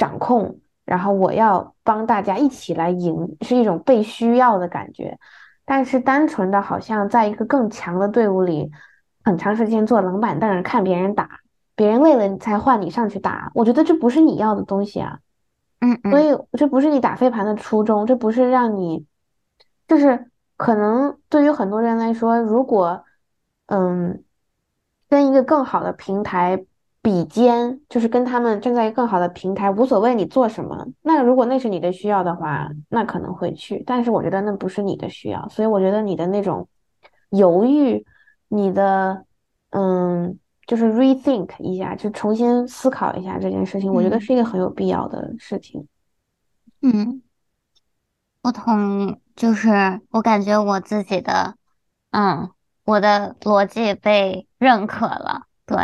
[0.00, 5.18] 掌控，然后我要帮大家一起来赢，是一种被需要的感觉。
[5.66, 8.70] 但是单纯的好像在一个更强的队伍里，
[9.22, 11.40] 很长时间坐冷板凳看别人打，
[11.76, 15.18] 别人累了你才换你上去打，我觉得这不是你要的东西啊。
[15.80, 19.04] 嗯嗯，所以这不是你打飞盘的初衷，这不是让你，
[19.86, 23.04] 就是可能对于很多人来说，如果
[23.66, 24.24] 嗯，
[25.10, 26.64] 跟一个更好的平台。
[27.02, 30.86] 比肩就是跟他们站在一个更好的平台，无所谓你做什么。
[31.00, 33.82] 那如果那是你的需要的话，那可能会去。
[33.86, 36.68] 但是我觉得那不是你的需要，所以我觉得你的那种
[37.30, 38.04] 犹豫，
[38.48, 39.24] 你的
[39.70, 45.88] 嗯，就是 rethink 一下，就重新思考一下这件事情，我觉得是一个很有必要的事情。
[46.82, 47.22] 嗯，
[48.42, 49.70] 我同意，就是
[50.10, 51.54] 我感觉我自己的，
[52.10, 52.50] 嗯，
[52.84, 55.78] 我的逻辑被认可了，对。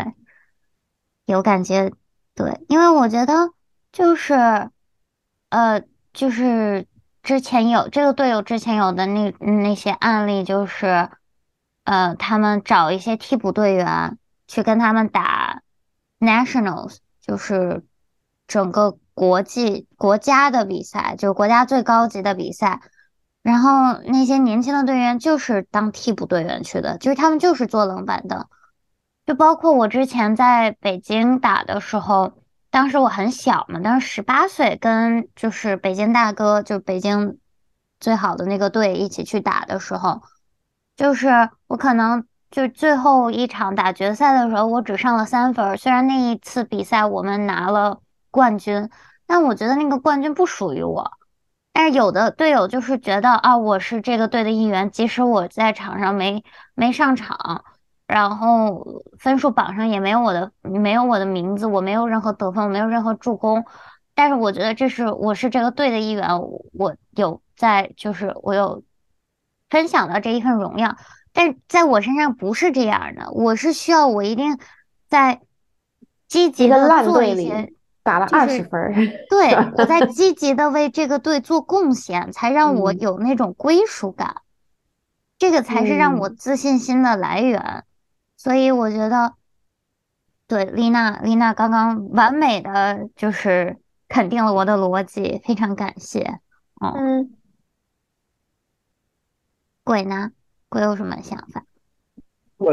[1.26, 1.92] 有感觉，
[2.34, 3.50] 对，因为我觉得
[3.90, 4.70] 就是，
[5.48, 6.86] 呃，就是
[7.22, 11.10] 之前有这个队友之前有的那那些案例，就是，
[11.82, 14.16] 呃，他们找一些替补队员
[14.46, 15.62] 去跟他们打
[16.20, 17.84] nationals，就是
[18.46, 22.80] 整个国际国家的比赛，就是国家最高级的比赛，
[23.42, 28.46] 然后那些年轻的队员就是当替补队员去的，就是他们就是坐冷板凳。
[29.26, 32.32] 就包括我之前在北京打的时候，
[32.70, 37.38] 当时我很小嘛，当时十八岁，跟就是北京大哥，就北京
[37.98, 40.22] 最好的那个队一起去打的时候，
[40.96, 45.76] 就是我可能就最后一场打决赛的时候，我只上了三分。
[45.76, 48.00] 虽然那一次比赛我们拿了
[48.30, 48.88] 冠军，
[49.26, 51.10] 但我觉得那个冠军不属于我。
[51.72, 56.44] 但是有的队友就是觉得啊，我是这个队的一员，即使我在场上没
[56.76, 57.64] 没上场。
[58.06, 63.64] 然后分数榜上也没有我的，没有我的名字，我没有任何得分，我没有任何助攻。
[64.14, 66.40] 但是我觉得这是我是这个队的一员，
[66.72, 68.82] 我有在就是我有
[69.68, 70.96] 分享到这一份荣耀。
[71.32, 74.58] 但在我身上不是这样的，我是需要我一定
[75.08, 75.42] 在
[76.28, 78.94] 积极的做一些打了二十分，
[79.28, 84.36] 对我在积极的为这个队做贡献，才让我有那种归属感，
[85.38, 87.84] 这个才是让我自信心的来源。
[88.36, 89.34] 所以我觉得，
[90.46, 93.78] 对丽娜，丽娜刚刚完美的就是
[94.08, 96.40] 肯定了我的逻辑，非常感谢。
[96.80, 97.34] 嗯，
[99.82, 100.32] 鬼呢？
[100.68, 101.64] 鬼有什么想法？
[102.58, 102.72] 我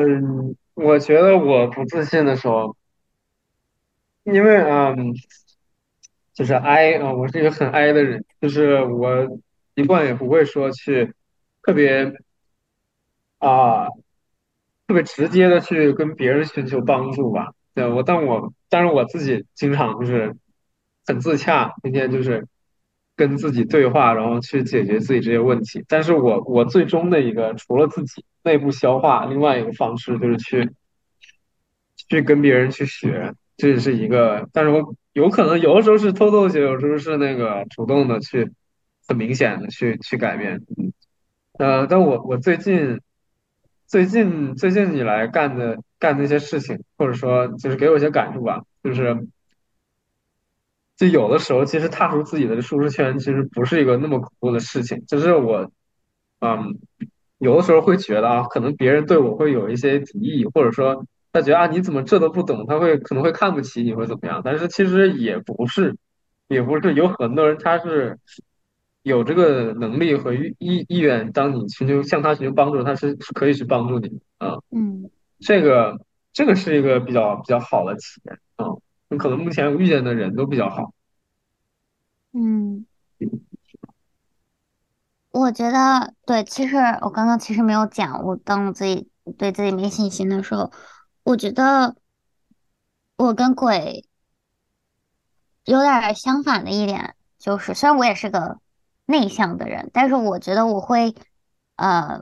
[0.74, 2.76] 我觉得我不自信的时候，
[4.24, 5.14] 因为嗯，
[6.34, 9.40] 就是 I 啊，我是一个很 I 的人，就是我
[9.76, 11.14] 一贯也不会说去
[11.62, 12.14] 特别
[13.40, 13.88] 啊。
[14.94, 20.36] 特别直接的去跟别人寻求帮助吧，对我，但我但是我自己经常就是
[21.08, 22.48] 很自洽，天天就是
[23.16, 25.84] 跟自己对话，然后去解决自己这些问题。
[25.88, 30.70] 但是我我最终的一个除了自己内部消化，另外一个方式就是去
[32.08, 34.48] 去跟别人去学，这也是一个。
[34.54, 38.52] 但是我有可能有的时候是偷偷学，有时候是那个主动的去
[39.08, 40.62] 很明显的去去改变。
[40.78, 40.94] 嗯，
[41.54, 43.02] 呃，但我我最近。
[43.94, 49.28] 最近最近以来干的干那些事情，或者说就是给我一些感触吧，就是
[50.98, 55.06] 就有的时候其实踏出自己的舒适圈，其实不是一个那么恐怖的事情。
[55.06, 55.70] 就是我，
[56.40, 56.80] 嗯，
[57.38, 64.42] 有的时候会觉得啊，可能别人对我会有一些敌意，或者说他觉得啊你怎么这都不懂，他会可能会看不起你，会怎么样？
[64.44, 65.96] 但是其实也不是，
[66.48, 68.18] 也不是有很多人他是。
[69.04, 74.56] 有这个能力和意意愿，当你寻求向他寻求帮助，他是是可以去帮助你啊。
[74.72, 76.00] 嗯，这个
[76.32, 78.68] 这个是一个比较比较好的体验啊。
[79.10, 80.94] 你可能目前遇见的人都比较好。
[82.32, 82.86] 嗯，
[85.32, 86.42] 我觉得对。
[86.46, 90.72] 其实我刚刚其实没有讲，我当我自己对自己没信心的时候，
[91.24, 91.98] 我觉得
[93.18, 94.06] 我跟鬼
[95.66, 98.63] 有点相反的一点就是，虽然我也是个。
[99.14, 101.14] 内向的人，但是我觉得我会，
[101.76, 102.20] 呃，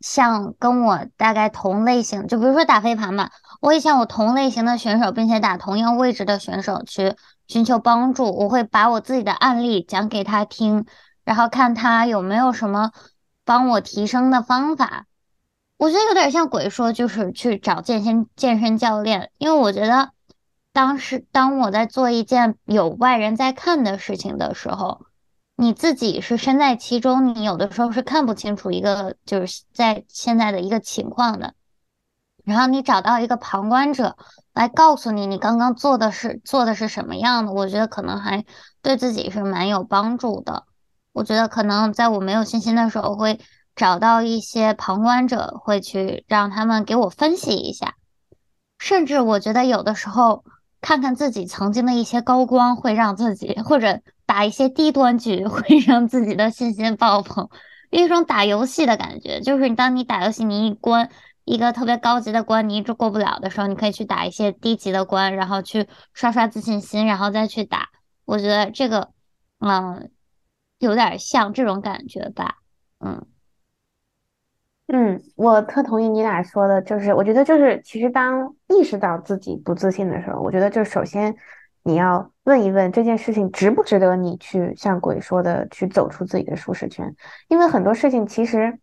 [0.00, 3.30] 像跟我大概同类型，就比如说打飞盘吧，
[3.60, 7.14] 我会向我同类型的选手，并且打同样位置的选手去
[7.46, 8.24] 寻求帮助。
[8.24, 10.86] 我会把我自己的案例讲给他听，
[11.22, 12.90] 然后看他有没有什么
[13.44, 15.06] 帮我提升的方法。
[15.76, 20.10] 我觉得有点像鬼说，就是去找健身健身教练，因为我觉得
[20.72, 25.06] 当时当我在做一件有外人在看的事情的时候。
[25.56, 31.54] 你自己是身在其中，你有的时候是看不清楚一个就是在现在的一个情况的。
[32.44, 34.16] 然后你找到一个旁观者
[34.52, 38.44] 来告诉你，你刚刚做的是做的是什么样的，我觉得可能还
[38.82, 40.64] 对自己是蛮有帮助的。
[41.12, 43.38] 我觉得可能在我没有信心的时候，会
[43.76, 47.94] 找到一些旁观者，会去让他们给我分析一下。
[48.80, 50.44] 甚至我觉得有的时候
[50.80, 54.00] 看看自己曾经的一些高光，会让自己或者。
[54.26, 57.48] 打一些低端局 会让自己的信心爆棚，
[57.90, 59.40] 有一种打游戏的感觉。
[59.40, 61.10] 就是当你打游戏，你一关
[61.44, 67.90] 一个特别高级的关，你一直过不了的时候，你可以去打一些低级的关，然后去刷刷自信心，然后再去打。
[68.24, 69.10] 我觉得这个，
[69.60, 70.10] 嗯，
[70.78, 72.56] 有点像这种感觉吧。
[73.00, 73.26] 嗯
[74.86, 81.36] 嗯，我特同意你俩说的，就是我觉得就是其实当意识到自己不自信的时候，我觉得就首先。
[81.86, 87.14] 你要问一问这件事情值不值得你去像鬼说的去走出自己的舒适圈，
[87.48, 88.78] 因为很多事情其实，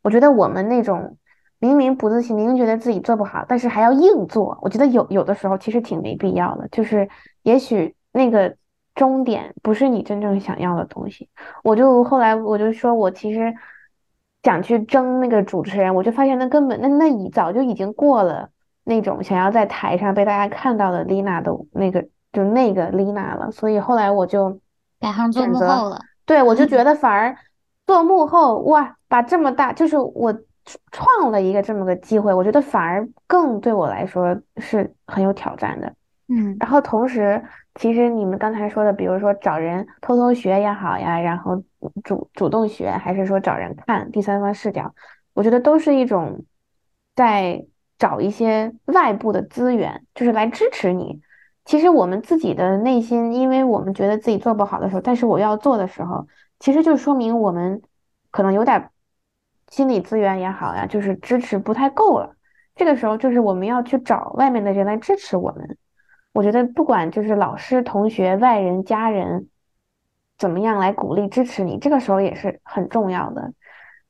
[0.00, 1.18] 我觉得我们那种
[1.58, 6.68] 明明不自信，明明觉得自己做不好，但是还要硬做，我觉得有有的时候其实挺没必要的。
[6.68, 7.08] 就是
[7.42, 8.56] 也许那个
[8.94, 11.28] 终点不是你真正想要的东西。
[11.64, 13.52] 我就后来我就说我其实
[14.44, 18.50] 想去争那个主持人，我就发现那根本那那已早就已经过了
[18.84, 22.06] 那种想要在台上被大家看到的丽娜的那个。
[22.36, 24.60] 就那个丽娜了，所以后来我就
[25.00, 25.98] 改行做幕后了。
[26.26, 27.34] 对，我就觉得反而
[27.86, 30.38] 做幕后哇，把这么大，就是我
[30.92, 35.90] 创了一个这么个机会，我觉得反而更对我来说是很有挑战的。
[36.28, 37.42] 嗯，然后同时，
[37.76, 41.62] 其实你们刚才说的，比如说找人偷偷学也好呀，然后
[42.04, 44.94] 主主动学，还是说找人看第三方视角，
[45.32, 46.44] 我觉得都是一种
[47.14, 47.64] 在
[47.96, 51.22] 找一些外部的资源，就是来支持你。
[51.66, 56.24] 其实我们自己的内心，因为我们觉得自己做不好的时候，但是我要做的时候，
[56.60, 57.82] 其实就说明我们
[58.30, 58.88] 可能有点
[59.68, 62.36] 心理资源也好呀，就是支持不太够了。
[62.76, 65.76] 这个时候就是我们要去找外面的人来支持我们。
[66.32, 69.48] 我觉得不管就是老师、同学、外人、家人
[70.38, 73.52] 怎么样来鼓励支持你，这个时候也是很重要的。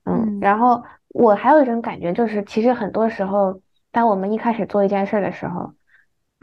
[0.05, 5.73] 嗯，然后我还有一种感觉就是，其实很多时候，当我们一开始做一件事的时候。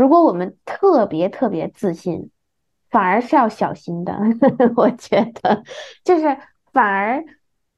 [0.04, 2.30] 如果我们特别特别自信，
[2.92, 4.20] 反而是要小心的。
[4.76, 5.64] 我觉得，
[6.04, 6.38] 就是
[6.74, 7.24] 反而，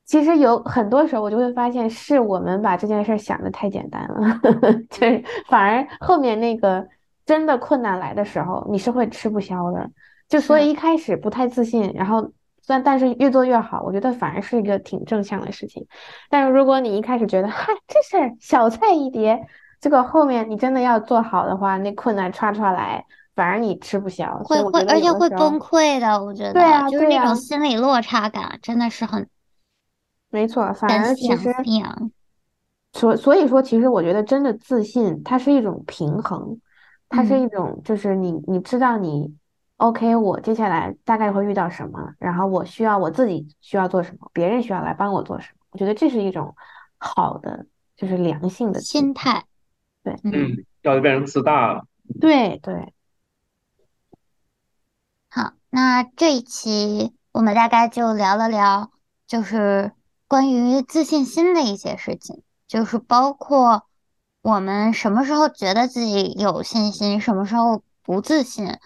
[0.05, 4.41] 其实有很多时候，我就会发现是我们把这件事想的太简单了，
[4.89, 6.87] 就是反而后面那个
[7.27, 9.87] 真的困难来的时候，你是会吃不消的。
[10.27, 12.23] 就所以一开始不太自信，然后
[12.63, 15.85] 虽然但是越做越好，我觉得反而是一个挺正向的事情。
[16.31, 19.45] 但是如果你一开始觉得嗨，这事儿小菜一碟。
[19.85, 23.05] 这个后面你真的要做好的话，那困难唰唰来，
[23.35, 26.23] 反而你吃不消，会会而且会崩溃的。
[26.25, 29.29] 我觉得，对啊，就是那种心理落差感，真的是很，
[30.31, 30.73] 没错。
[30.73, 31.53] 反而其实，
[32.93, 36.59] 所所以说，其实我觉得真的自信，它是一种平衡，
[37.07, 39.31] 它是一种就是你你知道你
[39.77, 45.59] OK，我接下来大概会遇到什么，然后我需要我自己需要做什么，别人需要来帮我做什么。
[45.69, 46.55] 我觉得这是一种
[46.97, 49.43] 好的，就是良性的心态。
[50.05, 51.87] 对，嗯，要就变成自大了。
[52.21, 52.93] 对对。
[55.29, 58.91] 好，那这一期我们大概就聊了聊，
[59.25, 59.93] 就是
[60.27, 63.87] 关于自信心的一些事情，就是包括
[64.43, 68.77] 我们什么时候觉得自己有信心，什么时候不自信，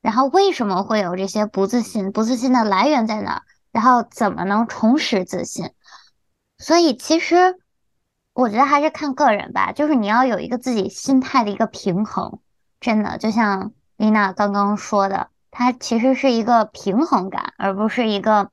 [0.00, 3.42] 然后为什么会有这些不自信，不自信的来源在哪，
[3.72, 5.70] 然后怎么能重拾自信。
[6.56, 7.58] 所以其实。
[8.34, 12.38] 我觉得还是看个人吧，就是你要有一个自己心态的一个平衡，
[12.80, 18.50] 真的就像丽娜刚刚说的，它其实是一个平衡感，而不是一个，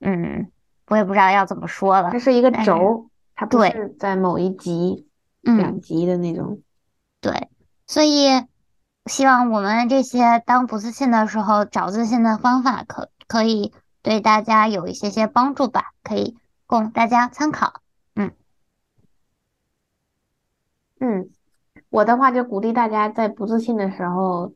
[0.00, 0.50] 嗯，
[0.88, 5.08] 我也不知道要怎么说了，这是一个轴，它不是在某一级、
[5.40, 6.60] 两级的那种。
[7.22, 7.48] 对，
[7.86, 8.44] 所以
[9.06, 13.72] 希望我们这些当不自信的时候找自信的方法，可可以
[14.02, 17.81] 对大家有一些些帮助吧，可以供大家参考。
[21.02, 21.28] 嗯，
[21.90, 24.52] 我的话就鼓励大家在不自信的时候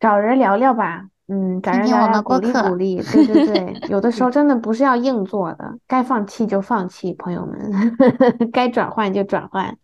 [0.00, 1.08] 找人聊聊吧。
[1.28, 7.96] 嗯，找人听听我聊聊鼓播励鼓励，对对对，有的时候真的不是要硬做的，该放弃就放弃，朋友们，
[8.52, 9.76] 该转换就转换。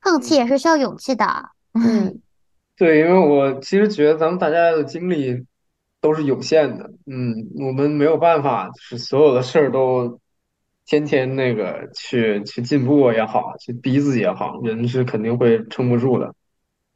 [0.00, 1.24] 放弃也是需要勇气的。
[1.74, 2.20] 嗯
[2.76, 5.46] 对，因为我其实觉得咱们大家的精力
[6.00, 7.34] 都是有限的，嗯，
[7.66, 10.18] 我们没有办法，就是所有的事儿都
[10.90, 16.34] 天天那个去去进步也好，去逼自己也好，人是肯定会撑不住的。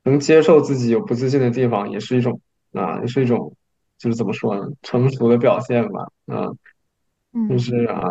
[0.02, 2.40] 能接受自己有不自信的地方，也是一种
[2.72, 3.54] 啊，也是一种，
[3.96, 6.48] 就是怎么说呢，成熟的表现吧，啊，
[7.48, 8.02] 就嗯是啊，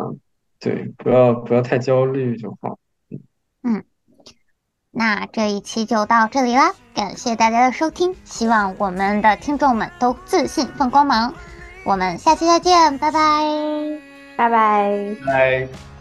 [0.58, 2.80] 对，不要不要太焦虑就好。
[3.62, 3.84] 嗯
[4.96, 11.34] 那这一期就到这里啦，感谢大家的收听，希望我们的听众们都自信放光芒。
[11.84, 14.13] 我们下期再见，拜拜。
[14.36, 15.16] 拜拜。
[15.26, 15.93] 拜。